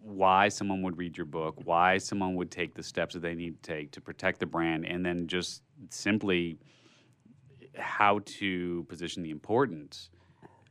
[0.00, 3.60] why someone would read your book, why someone would take the steps that they need
[3.62, 6.58] to take to protect the brand, and then just simply
[7.76, 10.10] how to position the importance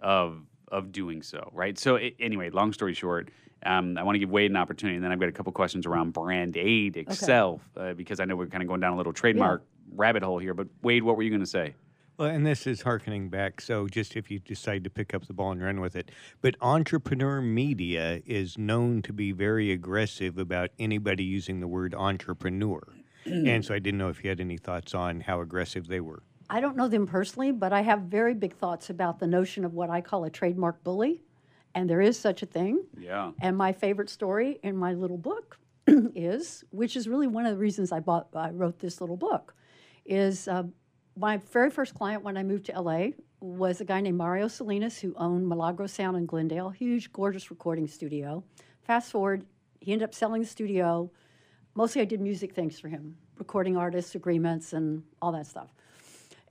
[0.01, 1.77] of of doing so, right?
[1.77, 3.29] So it, anyway, long story short,
[3.65, 5.85] Um, I want to give Wade an opportunity, and then I've got a couple questions
[5.85, 9.13] around Brand Aid itself, uh, because I know we're kind of going down a little
[9.13, 9.63] trademark
[9.95, 10.53] rabbit hole here.
[10.53, 11.75] But Wade, what were you going to say?
[12.17, 13.61] Well, and this is harkening back.
[13.61, 16.55] So, just if you decide to pick up the ball and run with it, but
[16.61, 22.81] entrepreneur media is known to be very aggressive about anybody using the word entrepreneur.
[23.25, 26.23] and so, I didn't know if you had any thoughts on how aggressive they were.
[26.49, 29.73] I don't know them personally, but I have very big thoughts about the notion of
[29.73, 31.21] what I call a trademark bully.
[31.75, 32.83] And there is such a thing.
[32.97, 33.31] Yeah.
[33.41, 37.57] And my favorite story in my little book is, which is really one of the
[37.57, 39.55] reasons I bought, I wrote this little book,
[40.05, 40.63] is uh,
[41.17, 43.07] my very first client when I moved to LA
[43.39, 47.87] was a guy named Mario Salinas who owned Milagro Sound in Glendale, huge, gorgeous recording
[47.87, 48.43] studio.
[48.83, 49.45] Fast forward,
[49.79, 51.11] he ended up selling the studio.
[51.75, 55.73] Mostly I did music things for him, recording artists, agreements, and all that stuff.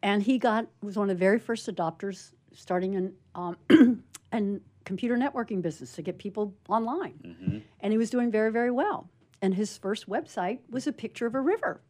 [0.02, 3.56] And he got was one of the very first adopters, starting in um,
[4.32, 7.62] and computer networking business to get people online.
[7.80, 9.08] And he was doing very, very well.
[9.40, 11.80] And his first website was a picture of a river.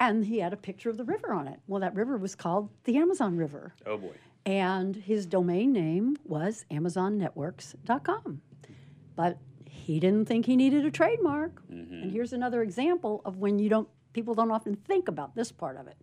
[0.00, 1.60] And he had a picture of the river on it.
[1.66, 3.74] Well, that river was called the Amazon River.
[3.86, 4.12] Oh boy.
[4.44, 8.40] And his domain name was AmazonNetworks.com.
[9.16, 11.62] But he didn't think he needed a trademark.
[12.02, 15.76] And here's another example of when you don't, people don't often think about this part
[15.76, 15.96] of it.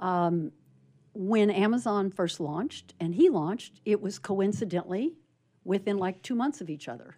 [0.00, 0.52] Um,
[1.12, 5.14] when Amazon first launched and he launched, it was coincidentally
[5.64, 7.14] within like two months of each other.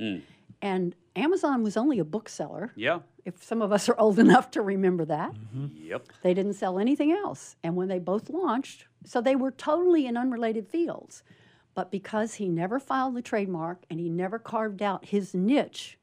[0.60, 2.72] And Amazon was only a bookseller.
[2.76, 3.00] Yeah.
[3.24, 5.34] If some of us are old enough to remember that,
[5.74, 6.08] Yep.
[6.22, 7.56] they didn't sell anything else.
[7.62, 11.22] And when they both launched, so they were totally in unrelated fields.
[11.74, 15.98] But because he never filed the trademark and he never carved out his niche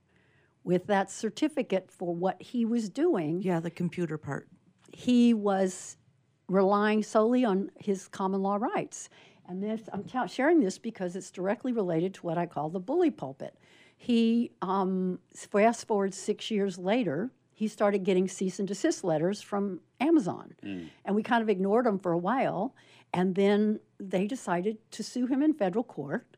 [0.63, 4.47] with that certificate for what he was doing, Yeah, the computer part.
[4.91, 5.97] he was
[6.49, 9.09] relying solely on his common law rights.
[9.47, 13.09] And this, I'm sharing this because it's directly related to what I call the bully
[13.11, 13.55] pulpit.
[13.97, 19.81] He, um, fast forward six years later, he started getting cease and desist letters from
[19.99, 20.53] Amazon.
[21.03, 22.75] And we kind of ignored them for a while.
[23.13, 26.37] And then they decided to sue him in federal court.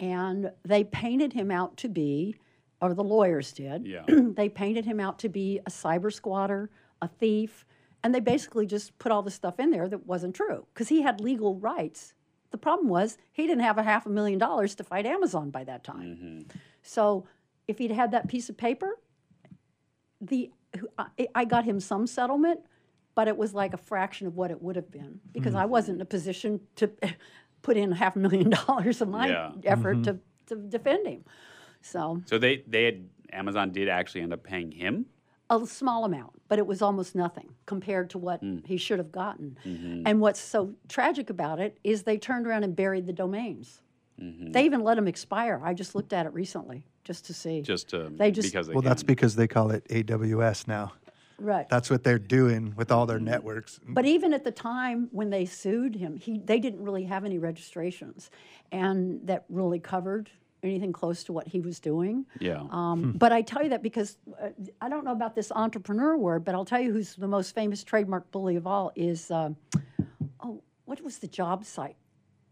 [0.00, 2.36] And they painted him out to be,
[2.82, 4.02] or the lawyers did, Yeah.
[4.08, 7.64] they painted him out to be a cyber squatter, a thief,
[8.08, 11.02] and they basically just put all the stuff in there that wasn't true because he
[11.02, 12.14] had legal rights.
[12.52, 15.62] The problem was he didn't have a half a million dollars to fight Amazon by
[15.64, 16.06] that time.
[16.06, 16.58] Mm-hmm.
[16.80, 17.26] So
[17.66, 18.98] if he'd had that piece of paper,
[20.22, 20.50] the
[20.96, 22.60] I, I got him some settlement,
[23.14, 25.96] but it was like a fraction of what it would have been because I wasn't
[25.96, 26.90] in a position to
[27.60, 29.52] put in half a million dollars of my Yeah.
[29.64, 30.16] effort mm-hmm.
[30.46, 31.24] to, to defend him.
[31.82, 35.04] So So they they had Amazon did actually end up paying him.
[35.50, 38.64] A small amount, but it was almost nothing compared to what mm.
[38.66, 39.56] he should have gotten.
[39.64, 40.02] Mm-hmm.
[40.06, 43.82] And what's so tragic about it is they turned around and buried the domains.
[44.20, 44.52] Mm-hmm.
[44.52, 45.60] They even let them expire.
[45.62, 47.62] I just looked at it recently just to see.
[47.62, 50.92] Just to, They just- because they Well, that's because they call it AWS now.
[51.38, 51.68] right.
[51.68, 53.80] That's what they're doing with all their networks.
[53.88, 57.38] But even at the time when they sued him, he they didn't really have any
[57.38, 58.30] registrations,
[58.72, 60.30] and that really covered
[60.62, 62.26] anything close to what he was doing.
[62.40, 62.62] yeah.
[62.70, 64.48] Um, But I tell you that because uh,
[64.80, 67.84] I don't know about this entrepreneur word, but I'll tell you who's the most famous
[67.84, 69.50] trademark bully of all is, uh,
[70.40, 71.96] oh, what was the job site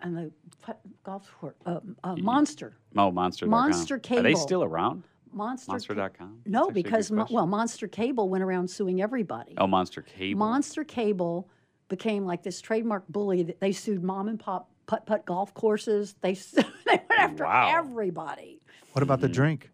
[0.00, 0.30] and the
[0.62, 1.56] pu- golf court?
[1.66, 2.76] Uh, uh, Monster.
[2.96, 3.46] oh, Monster.
[3.46, 4.20] Monster Cable.
[4.20, 5.02] Are they still around?
[5.32, 5.66] Monster.
[5.66, 6.40] Ca- Monster.com?
[6.44, 7.34] That's No, actually a good because Mo- question.
[7.34, 9.54] well, Monster Cable went around suing everybody.
[9.58, 10.38] Oh, Monster Cable.
[10.38, 11.48] Monster Cable
[11.88, 16.14] became like this trademark bully that they sued mom and pop putt putt golf courses.
[16.20, 17.72] They they went oh, after Wow.
[17.76, 18.60] everybody.
[18.92, 19.34] What about the hmm.
[19.34, 19.70] drink?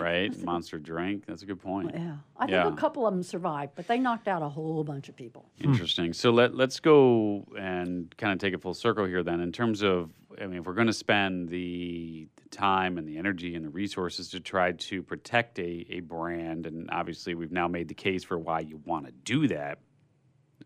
[0.00, 0.36] right?
[0.44, 1.24] Monster Drink.
[1.26, 1.92] That's a good point.
[1.94, 2.68] Yeah, I think Yeah.
[2.68, 5.50] a couple of them survived, but they knocked out a whole bunch of people.
[5.60, 5.70] Hmm.
[5.70, 6.12] Interesting.
[6.12, 9.82] So let let's go and kind of take a full circle here then in terms
[9.82, 13.64] of I mean if we're going to spend the, the time and the energy and
[13.64, 17.94] the resources to try to protect a, a brand and obviously we've now made the
[17.94, 19.78] case for why you want to do that.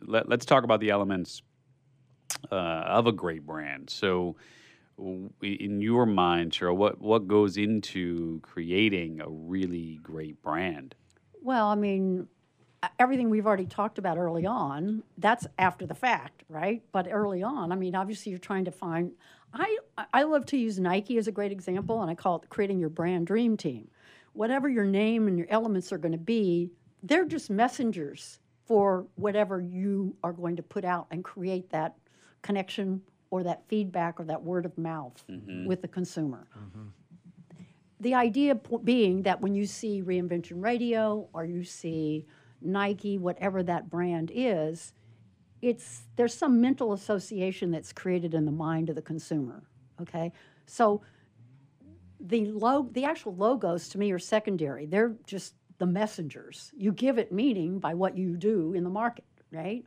[0.01, 1.43] Let, let's talk about the elements
[2.51, 3.91] uh, of a great brand.
[3.91, 4.37] So
[5.43, 10.95] in your mind, Cheryl, what what goes into creating a really great brand?
[11.41, 12.29] Well, I mean,
[12.99, 16.83] everything we've already talked about early on, that's after the fact, right?
[16.93, 19.13] But early on, I mean, obviously you're trying to find.
[19.55, 19.79] I
[20.13, 22.89] I love to use Nike as a great example, and I call it creating your
[22.89, 23.89] brand dream team.
[24.35, 26.71] Whatever your name and your elements are going to be,
[27.03, 31.97] they're just messengers for whatever you are going to put out and create that
[32.43, 35.67] connection or that feedback or that word of mouth mm-hmm.
[35.67, 36.47] with the consumer.
[36.59, 36.89] Mm-hmm.
[38.01, 42.27] The idea po- being that when you see Reinvention Radio or you see
[42.61, 44.93] Nike, whatever that brand is,
[45.63, 49.63] it's there's some mental association that's created in the mind of the consumer.
[50.01, 50.33] Okay,
[50.67, 51.03] so
[52.21, 54.87] the lo- the actual logos to me are secondary.
[54.87, 56.73] They're just the messengers.
[56.77, 59.85] You give it meaning by what you do in the market, right?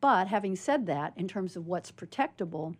[0.00, 2.74] But having said that, in terms of what's protectable,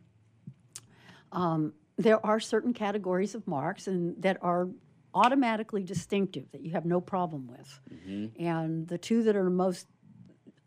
[1.32, 4.68] um, there are certain categories of marks and that are
[5.14, 7.80] automatically distinctive that you have no problem with.
[8.38, 9.86] And the two that are most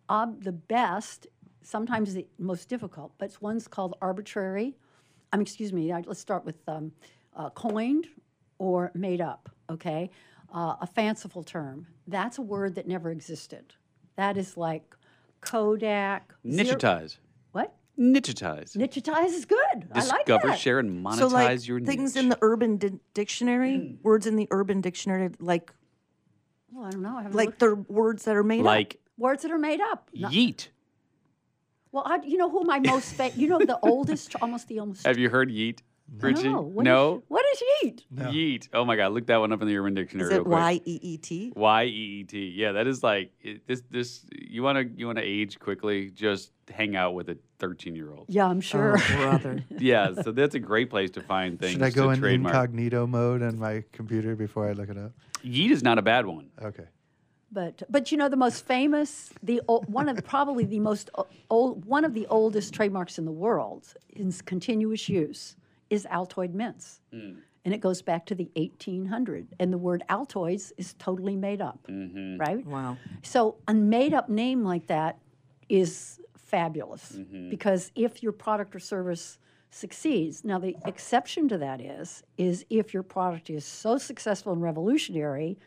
[0.10, 1.28] ob- the best,
[1.62, 4.76] sometimes the most difficult, but it's one's called arbitrary.
[5.34, 5.92] Um, excuse me.
[5.92, 6.92] I- Let's start with um,
[7.36, 8.08] uh, coined
[8.58, 9.50] or made up.
[9.70, 10.10] Okay,
[10.52, 11.86] uh, a fanciful term.
[12.08, 13.76] That's a word that never existed.
[14.16, 14.96] That is like
[15.42, 16.34] Kodak.
[16.50, 17.18] zero- Nichetize.
[17.52, 17.74] What?
[18.00, 18.76] Nichetize.
[18.78, 19.88] Nichetize is good.
[19.94, 22.24] I like Discover, share, and monetize So like your things niche.
[22.24, 23.96] in the Urban Di- Dictionary, hmm.
[24.04, 25.72] words in the Urban Dictionary, like
[26.72, 27.18] Well, I don't know.
[27.18, 28.66] I haven't like the words that are made up.
[28.66, 30.10] like words that are made up.
[30.16, 30.68] Yeet.
[31.92, 35.06] well, I, you know who my most fa- you know the oldest, almost the oldest.
[35.06, 35.80] Have you heard yeet,
[36.18, 36.50] Richie?
[36.50, 36.62] no.
[36.62, 37.24] What no?
[37.28, 38.04] what is yeet?
[38.16, 38.70] Yeet.
[38.74, 39.14] Oh my God!
[39.14, 40.32] Look that one up in the Urban Dictionary.
[40.32, 40.46] Is it.
[40.46, 41.54] Y E E T?
[41.56, 42.54] Y E E T.
[42.56, 43.84] Yeah, that is like it, this.
[43.90, 46.10] This you want to you want to age quickly?
[46.10, 48.26] Just hang out with a thirteen year old.
[48.28, 48.98] Yeah, I'm oh, sure.
[48.98, 49.64] Oh, brother.
[49.80, 51.74] Yeah, so that's a great place to find things.
[51.74, 52.54] Should I go to in trademark.
[52.54, 55.12] incognito mode on my computer before I look it up?
[55.44, 56.50] Yeet is not a bad one.
[56.62, 56.86] Okay.
[57.52, 61.10] But but you know the most famous, the one of probably the most
[61.50, 65.56] old, one of the oldest trademarks in the world in s- continuous use
[65.90, 67.38] is Altoid mints, mm.
[67.66, 69.48] and it goes back to the 1800.
[69.60, 72.38] And the word Altoids is totally made up, mm-hmm.
[72.38, 72.66] right?
[72.66, 72.98] Wow.
[73.24, 75.20] So a made up name like that
[75.68, 77.50] is fabulous mm-hmm.
[77.50, 79.38] because if your product or service
[79.72, 84.62] succeeds, now the exception to that is is if your product is so successful and
[84.62, 85.60] revolutionary,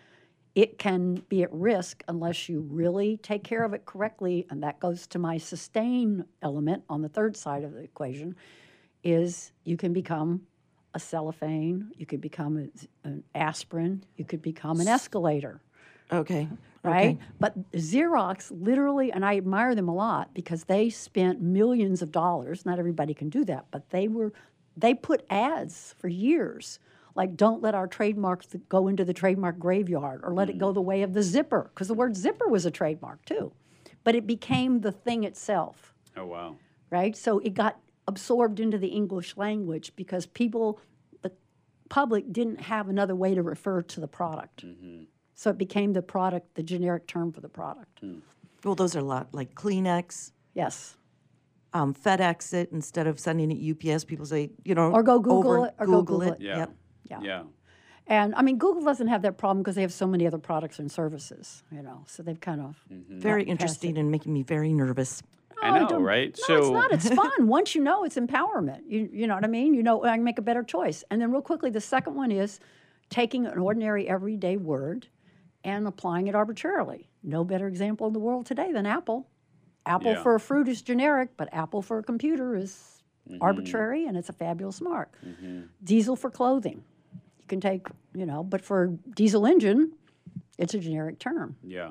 [0.55, 4.81] it can be at risk unless you really take care of it correctly, and that
[4.81, 8.37] goes to my sustain element on the third side of the equation.
[9.03, 10.46] Is you can become
[10.94, 15.61] a cellophane, you could become a- an aspirin, you could become an escalator
[16.12, 16.48] Okay.
[16.84, 17.18] right?
[17.40, 22.66] But Xerox literally, and I admire them a lot because they spent millions of dollars.
[22.66, 24.32] Not everybody can do that, but they were
[24.76, 26.78] they put ads for years,
[27.14, 30.70] like "Don't let our trademark th- go into the trademark graveyard," or "Let it go
[30.70, 30.74] mm.
[30.74, 33.53] the way of the zipper," because the word zipper was a trademark too,
[34.05, 36.57] but it became the thing itself Oh wow.
[36.90, 37.16] right?
[37.16, 37.78] So it got
[38.09, 40.80] absorbed into the English language because people,
[41.22, 41.32] the
[41.88, 44.64] public, didn't have another way to refer to the product.
[44.66, 45.05] Mm-hmm.
[45.34, 48.00] So it became the product, the generic term for the product.
[48.00, 48.18] Hmm.
[48.64, 50.96] Well, those are a lot like Kleenex, Yes.
[51.72, 54.05] um, FedEx it instead of sending it UPS.
[54.05, 56.40] People say, you know, Or go Google over- it, or go Google it.
[56.40, 56.59] Yeah.
[56.59, 56.70] Yep.
[57.11, 57.20] Yeah.
[57.22, 57.42] Yeah.
[58.07, 60.78] And I mean, Google doesn't have that problem because they have so many other products
[60.78, 62.05] and services, you know.
[62.07, 63.18] So they've kind of mm-hmm.
[63.18, 65.22] Very interesting and making me very nervous.
[65.63, 66.37] I know, don't- right?
[66.41, 66.93] No, so it's not.
[66.93, 67.47] It's fun.
[67.47, 68.81] Once you know, it's empowerment.
[68.87, 69.75] You, you know what I mean?
[69.75, 71.05] You know, I can make a better choice.
[71.11, 72.59] And then, real quickly, the second one is
[73.11, 75.09] taking an ordinary, everyday word
[75.65, 77.09] and applying it arbitrarily.
[77.23, 79.29] No better example in the world today than Apple.
[79.87, 80.23] Apple Yeah.
[80.23, 82.89] for a fruit is generic, but Apple for a computer is
[83.31, 83.41] Mm-hmm.
[83.41, 85.17] arbitrary and it's a fabulous mark.
[85.85, 86.83] Diesel for clothing.
[87.39, 87.87] You can take,
[88.17, 89.93] you know, but for diesel engine,
[90.59, 91.55] it's a generic term.
[91.63, 91.91] Yeah.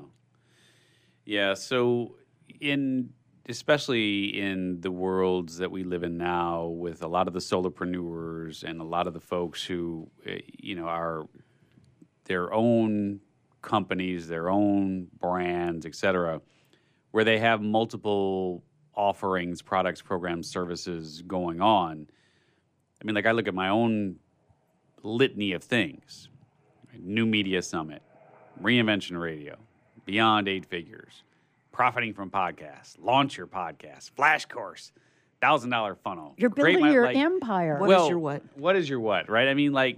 [1.24, 1.54] Yeah.
[1.54, 2.16] So,
[2.60, 3.12] in
[3.50, 8.64] especially in the worlds that we live in now, with a lot of the solopreneurs
[8.64, 11.28] and a lot of the folks who, eh, you know, are
[12.26, 13.20] their own
[13.62, 16.42] companies, their own brands, et cetera,
[17.12, 18.64] where they have multiple
[18.96, 22.08] offerings, products, programs, services going on.
[23.02, 24.18] I mean, like I look at my own
[25.04, 26.30] litany of things
[27.00, 28.02] New Media Summit,
[28.62, 29.58] Reinvention Radio,
[30.06, 31.24] Beyond Eight Figures,
[31.72, 34.92] Profiting from Podcasts, Launch Your Podcast, Flash Course,
[35.42, 36.34] Thousand Dollar Funnel.
[36.38, 37.78] You're building My- your like- empire.
[37.80, 38.44] What is well, your what?
[38.56, 39.48] What is your what, right?
[39.48, 39.98] I mean, like,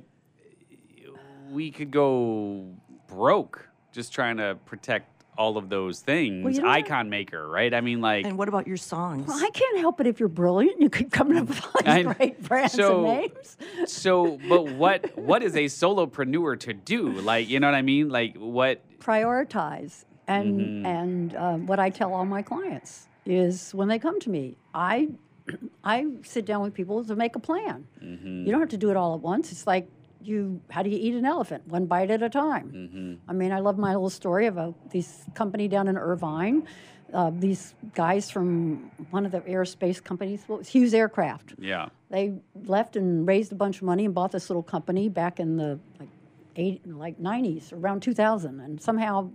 [1.51, 2.67] we could go
[3.07, 6.55] broke just trying to protect all of those things.
[6.57, 6.77] you know what?
[6.77, 7.73] Icon maker, right?
[7.73, 9.27] I mean, like, And what about your songs?
[9.27, 10.79] Well, I can't help it if you're brilliant.
[10.79, 13.57] You keep coming up with all I- these great brands so- and names.
[13.85, 17.09] so, but what what is a solopreneur to do?
[17.09, 18.09] Like, you know what I mean?
[18.09, 18.79] Like, what?
[18.99, 20.05] Prioritize.
[20.27, 20.85] And Mm-hmm.
[20.85, 25.09] and um, what I tell all my clients is when they come to me, I
[25.83, 27.85] I sit down with people to make a plan.
[28.01, 28.45] Mm-hmm.
[28.45, 29.51] You don't have to do it all at once.
[29.51, 29.87] It's like
[30.21, 33.29] you how do you eat an elephant one bite at a time Mm-hmm.
[33.29, 36.65] i mean i love my little story of a this company down in irvine
[37.13, 41.89] uh, these guys from one of the aerospace companies well, hughes aircraft Yeah.
[42.09, 45.57] they left and raised a bunch of money and bought this little company back in
[45.57, 46.07] the like
[46.55, 49.29] eight like 90s around 2000 and somehow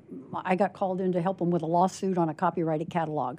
[0.44, 3.38] i got called in to help them with a lawsuit on a copyrighted catalog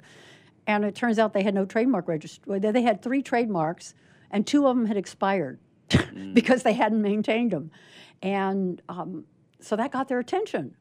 [0.66, 3.94] and it turns out they had no trademark register they had three trademarks
[4.30, 5.58] and two of them had expired
[6.32, 7.70] because they hadn't maintained them.
[8.22, 9.24] And um,
[9.60, 10.76] so that got their attention.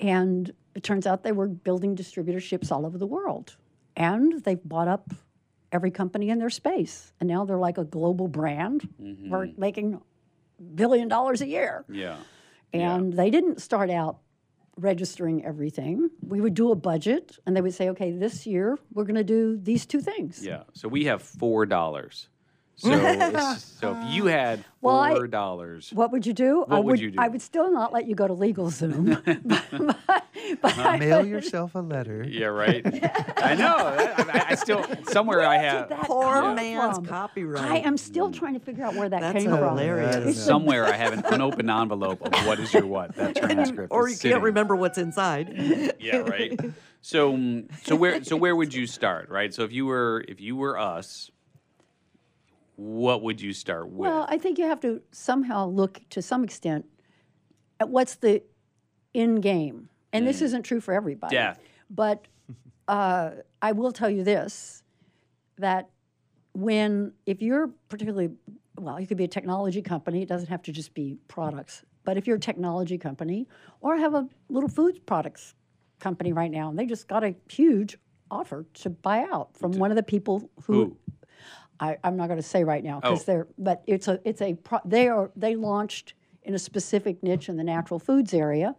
[0.00, 3.56] And it turns out they were building distributorships all over the world.
[3.96, 5.12] And they've bought up
[5.72, 7.12] every company in their space.
[7.20, 8.88] And now they're like a global brand.
[9.30, 10.00] We're making
[10.74, 11.84] billion dollars a year.
[11.88, 12.16] Yeah.
[12.72, 14.18] And they didn't start out
[14.76, 16.10] registering everything.
[16.22, 19.24] We would do a budget and they would say, okay, this year we're going to
[19.24, 20.44] do these two things.
[20.44, 20.62] Yeah.
[20.72, 22.28] So we have four dollars.
[22.80, 22.90] So,
[23.80, 26.64] so if you had Well, four dollars, What would you do?
[26.68, 27.20] I What would you do?
[27.20, 29.20] I would still not let you go to LegalZoom.
[30.06, 30.22] but
[30.62, 32.24] but I Mail yourself a letter.
[32.28, 32.84] yeah, right.
[33.38, 33.76] I know.
[33.76, 37.06] I, I still somewhere I have that Poor come man's from?
[37.06, 37.64] copyright.
[37.64, 39.58] I am still trying to figure out where that That's came from.
[39.58, 40.14] hilarious.
[40.16, 43.92] I don't somewhere I have an unopened envelope of what is your what that transcript.
[43.92, 44.30] or you sitting.
[44.32, 45.94] can't remember what's inside.
[45.98, 46.58] Yeah, right.
[47.00, 49.52] So, mm, so where, so where would you start, right?
[49.52, 51.30] So if you were, if you were us,
[52.78, 54.08] what would you start with?
[54.08, 56.86] Well, I think you have to somehow look to some extent
[57.80, 58.40] at what's the
[59.12, 59.88] end game.
[60.12, 61.34] And this isn't true for everybody.
[61.34, 61.38] Mm.
[61.40, 61.60] Death.
[61.90, 62.26] But
[62.88, 64.84] uh, I will tell you this
[65.58, 65.90] that
[66.52, 68.30] when, if you're particularly,
[68.76, 71.82] well, you could be a technology company, it doesn't have to just be products.
[72.04, 73.48] But if you're a technology company
[73.80, 75.56] or have a little food products
[75.98, 77.98] company right now, and they just got a huge
[78.30, 80.96] offer to buy out from one of the people who Who?
[81.80, 83.24] I, I'm not going to say right now because Oh.
[83.26, 87.48] they're, but it's a, it's a, pro, they are, they launched in a specific niche
[87.48, 88.74] in the natural foods area,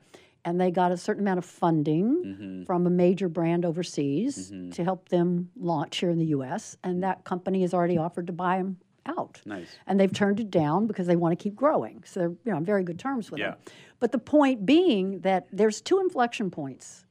[0.46, 2.64] and they got a certain amount of funding Mm-hmm.
[2.64, 6.78] from a major brand overseas to help them launch here in the U.S.
[6.84, 9.42] And that company has already offered to buy them out.
[9.46, 9.68] Nice.
[9.88, 12.04] And they've turned it down because they want to keep growing.
[12.06, 13.52] So they're, you know, on very good terms with Yeah.
[13.52, 13.58] them.
[14.00, 17.06] But the point being that there's two inflection points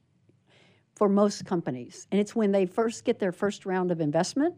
[0.95, 4.55] for most companies, and it's when they first get their first round of investment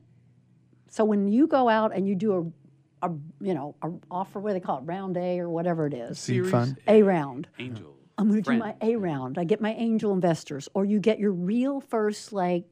[0.92, 2.54] so when you go out and you do
[3.02, 5.88] a, a you know, a offer, what do they call it, round A or whatever
[5.88, 6.78] it is, Seed fund.
[6.88, 7.48] A round.
[7.58, 7.96] Angel.
[8.18, 9.40] I'm going to do my A round.
[9.40, 12.66] I get my angel investors, or you get your real first like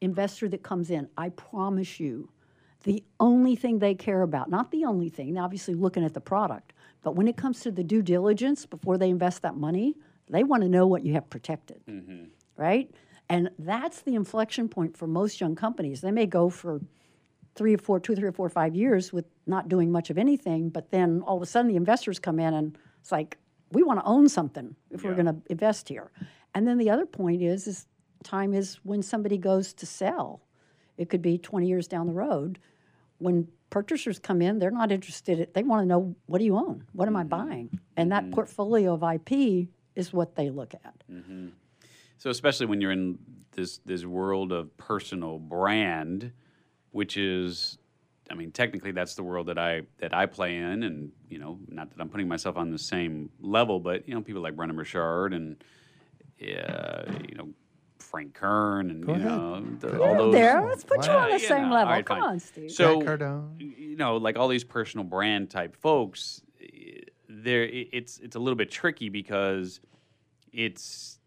[0.00, 1.06] investor that comes in.
[1.18, 2.30] I promise you,
[2.84, 6.72] the only thing they care about, not the only thing, obviously looking at the product,
[7.02, 9.94] but when it comes to the due diligence before they invest that money,
[10.30, 12.24] they want to know what you have protected, mm-hmm.
[12.56, 12.90] right?
[13.28, 16.00] And that's the inflection point for most young companies.
[16.00, 16.80] They may go for
[17.54, 20.68] three or four, two, three or four, five years with not doing much of anything,
[20.68, 23.38] but then all of a sudden the investors come in and it's like,
[23.72, 26.10] we want to own something if we're going to invest here.
[26.54, 27.86] And then the other point is, is
[28.22, 30.42] time is when somebody goes to sell.
[30.96, 32.58] It could be 20 years down the road.
[33.18, 35.48] When purchasers come in, they're not interested.
[35.52, 36.84] They want to know, what do you own?
[36.92, 37.28] What am I mm-hmm.
[37.28, 37.80] buying?
[37.96, 38.34] And that mm-hmm.
[38.34, 40.94] portfolio of IP is what they look at.
[41.10, 41.48] Mm-hmm.
[42.18, 43.18] So especially when you're in
[43.52, 46.32] this this world of personal brand,
[46.94, 47.76] which is,
[48.30, 51.58] I mean, technically that's the world that I that I play in, and you know,
[51.66, 54.76] not that I'm putting myself on the same level, but you know, people like Brendon
[54.76, 55.56] Burchard and
[56.40, 57.48] uh, you know
[57.98, 60.34] Frank Kern and you know the, all those.
[60.34, 61.88] There, let's put you on the you same know, level.
[61.88, 62.28] all right, Come fine.
[62.28, 62.70] on, Steve.
[62.70, 63.60] So Cardone.
[63.60, 66.42] you know, like all these personal brand type folks,
[67.28, 69.80] there it's it's a little bit tricky because
[70.52, 71.18] it's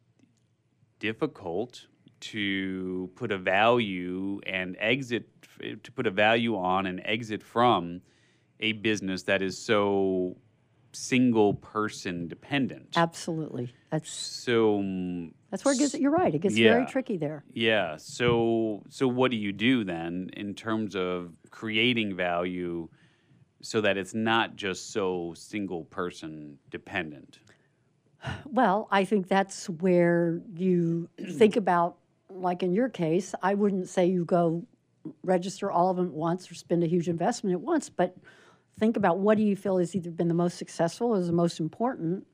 [0.99, 1.87] difficult
[2.19, 5.36] to put a value and exit
[5.83, 8.01] to put a value on and exit from
[8.59, 10.35] a business that is so
[10.93, 12.93] single person dependent.
[12.95, 13.73] Absolutely.
[13.91, 15.93] That's So mm, that's where it gets.
[15.93, 16.33] You're right.
[16.33, 17.43] It gets very tricky there.
[17.53, 17.97] yeah.
[17.97, 22.89] So so what do you do then in terms of creating value
[23.61, 27.39] so that it's not just so single person dependent?
[28.45, 31.97] Well, I think that's where you think about,
[32.29, 34.65] like in your case, I wouldn't say you go
[35.23, 38.15] register all of them at once or spend a huge investment at once, but
[38.79, 41.59] think about what do you feel has either been the most successful or the most
[41.59, 42.25] important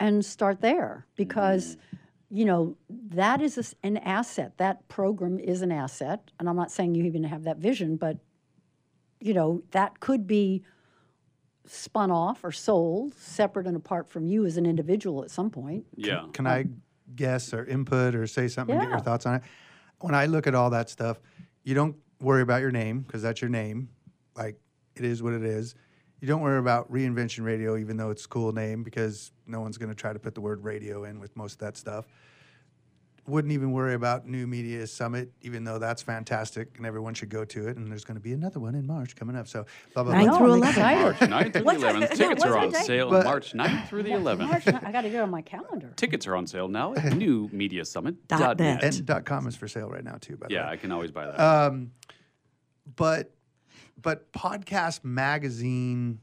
[0.00, 2.36] and start there because mm-hmm.
[2.36, 4.52] you know that is a s an asset.
[4.58, 6.30] That program is an asset.
[6.38, 8.18] And i'm not saying you even have that vision but
[9.20, 10.62] you know that could be
[11.68, 15.84] spun off or sold separate and apart from you as an individual at some point.
[15.96, 16.24] Yeah.
[16.32, 16.66] Can I
[17.14, 19.42] guess or input or say something and get your thoughts on it?
[20.00, 21.20] When I look at all that stuff,
[21.64, 23.88] you don't worry about your name because that's your name.
[24.36, 24.58] Like
[24.96, 25.74] it is what it is.
[26.20, 29.78] You don't worry about reinvention radio, even though it's a cool name, because no one's
[29.78, 32.06] going to try to put the word radio in with most of that stuff.
[33.28, 37.44] Wouldn't even worry about New Media Summit, even though that's fantastic and everyone should go
[37.44, 37.76] to it.
[37.76, 39.46] And there's going to be another one in March coming up.
[39.46, 40.22] So blah blah blah.
[40.24, 40.82] know, through I'm 11.
[41.02, 42.00] March 9th through the 11th.
[42.00, 44.38] no, Tickets what's are on sale But- March 9th through the 11th.
[44.48, 45.92] March, I got to get on my calendar.
[45.96, 48.28] Tickets are on sale now at newmediasummit.net.
[48.28, 48.82] Dot net.
[48.82, 50.36] And dot com is for sale right now too.
[50.38, 50.60] By the way.
[50.60, 51.38] Yeah, I can always buy that.
[51.38, 51.92] Um,
[52.96, 53.30] but
[54.00, 56.20] but podcast magazine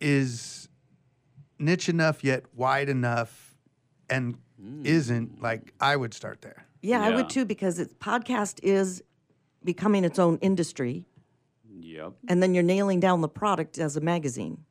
[0.00, 0.68] is
[1.58, 3.54] niche enough yet wide enough
[4.10, 4.84] and hmm.
[4.84, 6.66] isn't like I would start there.
[6.82, 9.02] Yeah, I would too because it's podcast is
[9.64, 11.04] becoming its own industry,
[11.80, 12.12] Yep.
[12.28, 14.64] and then you're nailing down the product as a magazine.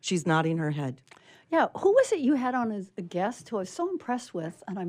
[0.00, 1.02] She's nodding her head.
[1.50, 4.32] Yeah, who was it you had on as a guest who I was so impressed
[4.32, 4.62] with?
[4.66, 4.86] And I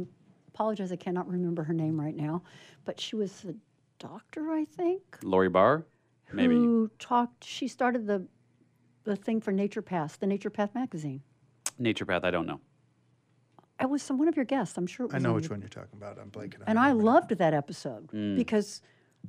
[0.48, 2.44] apologize, I cannot remember her name right now,
[2.86, 3.56] but she was a
[4.02, 5.86] doctor, I think, Lori Barr,
[6.34, 6.56] maybe.
[6.56, 7.44] who talked.
[7.44, 8.28] She started the
[9.04, 11.22] the thing for Nature Path, the Nature Path magazine.
[11.80, 12.24] Nature Path.
[12.24, 12.60] I don't know.
[13.80, 14.78] It was some, one of your guests.
[14.78, 15.08] I'm sure.
[15.08, 16.20] It I know which your- one you're talking about.
[16.20, 18.36] I'm blanking And her I loved that episode Mm.
[18.36, 18.82] because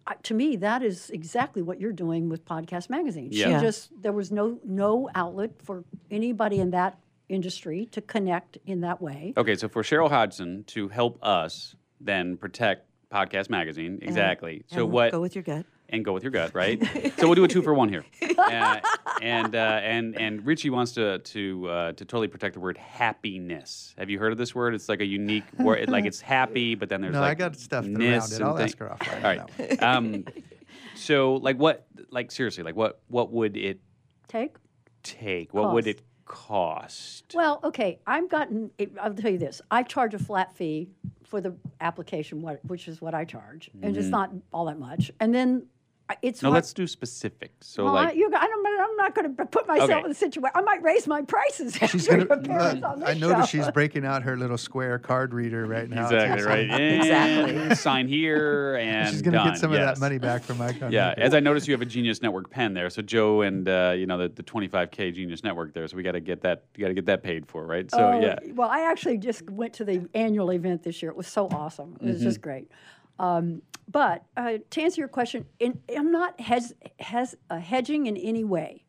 [0.06, 3.28] I, to me that is exactly what you're doing with podcast magazine.
[3.32, 3.44] Yeah.
[3.46, 3.60] She Yeah.
[3.60, 6.98] just there was no no outlet for anybody in that
[7.28, 9.32] industry to connect in that way.
[9.38, 14.64] Okay, so for Cheryl Hodgson to help us then protect Podcast Magazine, exactly.
[14.68, 15.12] so And what?
[15.12, 15.66] Go with your gut.
[15.88, 16.80] and go with your gut, right?
[17.18, 18.04] so we'll do a two for one here.
[18.42, 18.80] Uh,
[19.22, 23.94] and uh, and and Richie wants to to uh, to totally protect the word happiness.
[23.96, 24.74] Have you heard of this word?
[24.74, 25.88] It's like a unique word.
[25.88, 28.42] Like it's happy, but then there's No, like I got stuff around ness it.
[28.42, 29.08] I'll thing- ask her offline.
[29.10, 29.58] All on right.
[29.58, 29.82] that.
[29.82, 30.24] Um,
[30.94, 31.86] so like what?
[32.10, 33.00] Like seriously, like what?
[33.08, 33.80] What would it
[34.28, 34.56] Take.
[35.02, 35.54] take?
[35.54, 37.32] What would it cost?
[37.34, 38.70] Well, okay, I've gotten.
[39.00, 40.88] I'll tell you this: I charge a flat fee
[41.24, 44.10] for the application, what, which is what I charge, and it's mm-hmm.
[44.10, 45.10] not all that much.
[45.20, 45.66] And then
[46.22, 46.42] it's.
[46.42, 47.66] No, what- let's do specifics.
[47.68, 50.04] So Well, I, like, you're, I don't, I'm not going to put myself Okay.
[50.04, 50.52] in a situation.
[50.54, 51.74] I might raise my prices.
[51.90, 52.24] She's gonna.
[52.26, 56.04] uh, on this I notice she's breaking out her little square card reader right now.
[56.04, 56.70] exactly too, so right.
[56.70, 57.74] Exactly.
[57.76, 60.94] Sign here and She's gonna get some of that money back from my company.
[60.94, 62.90] Yeah, as I noticed, you have a Genius Network pen there.
[62.90, 65.86] So Joe and uh, you know the, the 25k Genius Network there.
[65.88, 66.64] So we got to get that.
[66.76, 67.90] You got to get that paid for, right?
[67.90, 68.36] So Oh, yeah.
[68.54, 71.10] Well, I actually just went to the annual event this year.
[71.10, 71.96] It was so awesome.
[72.00, 72.42] It was just Mm-hmm.
[72.42, 72.68] great.
[73.18, 78.16] Um, but uh, to answer your question, in, I'm not hes, hes, uh, hedging in
[78.16, 78.84] any way.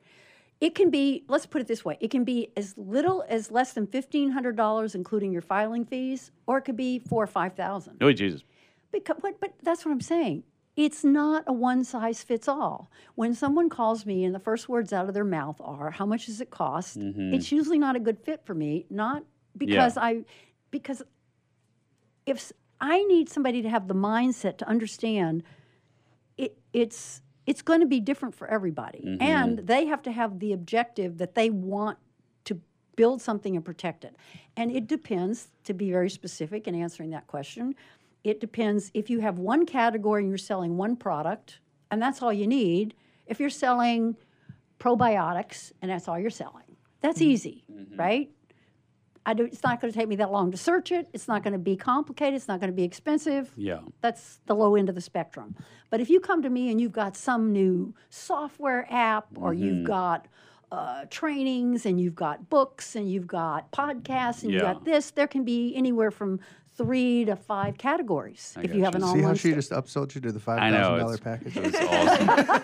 [0.62, 3.74] It can be, let's put it this way, it can be as little as less
[3.74, 8.44] than $1,500, including your filing fees, or it could be four or 5000 Oh Jesus.
[8.92, 10.44] because, but, but that's what I'm saying.
[10.76, 12.90] It's not a one size fits all.
[13.16, 16.26] When someone calls me and the first words out of their mouth are, "How much
[16.26, 16.98] does it cost?"
[17.36, 18.88] It's usually not a good fit for me.
[18.90, 19.24] Not
[19.56, 20.24] because I,
[20.72, 21.04] because
[22.26, 25.44] if I need somebody to have the mindset to understand,
[26.38, 29.22] it, it's it's going to be different for everybody, mm-hmm.
[29.22, 31.98] and they have to have the objective that they want
[32.46, 32.60] to
[32.96, 34.16] build something and protect it.
[34.56, 37.76] And it depends, to be very specific in answering that question,
[38.24, 41.60] it depends if you have one category and you're selling one product,
[41.92, 42.94] and that's all you need.
[43.28, 44.16] If you're selling
[44.80, 47.32] probiotics and that's all you're selling, that's mm-hmm.
[47.32, 48.00] easy, mm-hmm.
[48.00, 48.32] right?
[49.26, 51.08] I do, it's not going to take me that long to search it.
[51.14, 52.36] It's not going to be complicated.
[52.36, 53.52] It's not going to be expensive.
[53.56, 53.80] Yeah.
[54.02, 55.56] That's the low end of the spectrum.
[55.90, 59.64] But if you come to me and you've got some new software app, or Mm-hmm.
[59.64, 60.28] you've got
[60.72, 65.28] uh, trainings, and you've got books, and you've got podcasts, and you've got this, there
[65.28, 66.40] can be anywhere from
[66.76, 70.22] three to five categories if you have an See how she sta- just upsold you
[70.22, 70.98] to the five I know.
[70.98, 71.58] thousand dollar It's, package?
[71.58, 71.78] it's
[72.28, 72.64] awesome,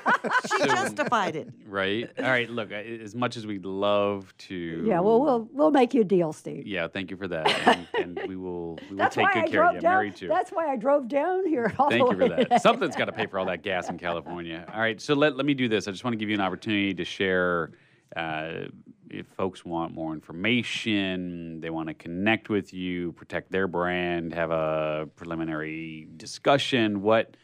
[0.60, 1.50] She justified it.
[1.68, 2.10] right?
[2.18, 2.50] All right.
[2.50, 4.84] Look, as much as we'd love to.
[4.86, 6.66] yeah, well, we'll we'll make you a deal, Steve.
[6.66, 6.88] Yeah.
[6.88, 9.64] Thank you for that, and, and we will we will That's take good I care
[9.66, 9.82] of drove you.
[9.82, 9.94] down.
[9.94, 10.28] Married too.
[10.28, 11.74] That's why I drove down here.
[11.78, 12.38] All Thank the you for that.
[12.44, 12.58] today.
[12.58, 14.66] Something's got to pay for all that gas in California.
[14.74, 15.88] All right, so let, let me do this.
[15.88, 17.72] I just want to give you an opportunity to share.
[18.16, 18.66] Uh,
[19.10, 24.52] if folks want more information, they want to connect with you, protect their brand, have
[24.52, 27.02] a preliminary discussion.
[27.02, 27.36] What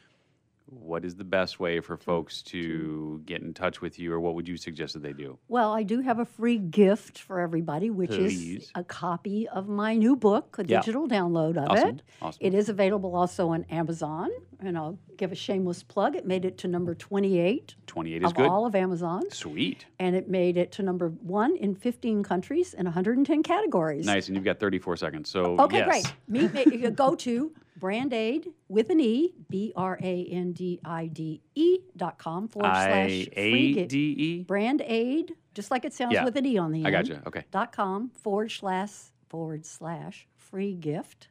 [0.68, 4.34] what is the best way for folks to get in touch with you, or what
[4.36, 5.38] would you suggest that they do?
[5.47, 8.63] Well, I do have a free gift for everybody, which Please.
[8.63, 10.80] is a copy of my new book, a Yeah.
[10.80, 12.01] digital download of Awesome, it.
[12.22, 12.39] awesome.
[12.41, 16.16] It is available also on Amazon, and I'll give a shameless plug.
[16.16, 18.47] It made it to number 28 Twenty eight is of good.
[18.47, 22.88] all of Amazon, Sweet, and it made it to number one in 15 countries and
[22.88, 24.05] 110 categories.
[24.05, 25.30] nice, and you've got thirty four seconds.
[25.30, 25.88] So Okay, yes.
[25.88, 26.13] great.
[26.28, 30.80] Me, me- you go to Brand Aid with an E, B R A N D
[30.86, 34.47] I D E dot com forward slash free gift.
[34.47, 36.88] Brand Aid, just like it sounds Yeah, with an E on the end.
[36.88, 37.21] I gotcha.
[37.28, 37.43] Okay.
[37.51, 38.91] Dot com forward slash
[39.30, 41.28] forward slash free gift.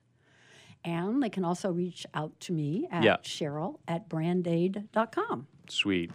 [0.84, 3.16] And they can also reach out to me at Yeah.
[3.22, 5.46] Cheryl at brandaide.com.
[5.68, 6.10] Sweet.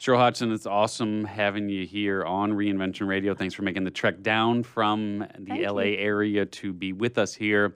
[0.00, 3.34] Cheryl Hodgson, it's awesome having you here on Reinvention Radio.
[3.34, 5.96] Thanks for making the trek down from the Thank LA you.
[5.98, 7.74] area to be with us here.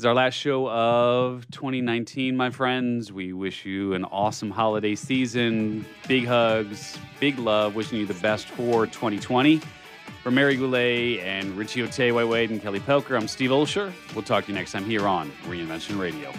[0.00, 3.12] It's our last show of 2019, my friends.
[3.12, 5.84] We wish you an awesome holiday season.
[6.08, 7.74] Big hugs, big love.
[7.74, 9.60] Wishing you the best for 2020.
[10.22, 13.92] For Mary Goulet and Richie Ote, White Wade, and Kelly Pelker, I'm Steve Olsher.
[14.14, 16.32] We'll talk to you next time here on Reinvention Radio.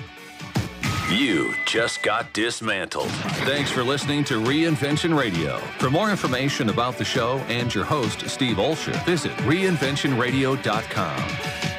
[1.11, 3.11] You just got dismantled.
[3.45, 5.59] Thanks for listening to Reinvention Radio.
[5.77, 11.70] For more information about the show and your host, Steve Olsher, visit reinventionradio.com.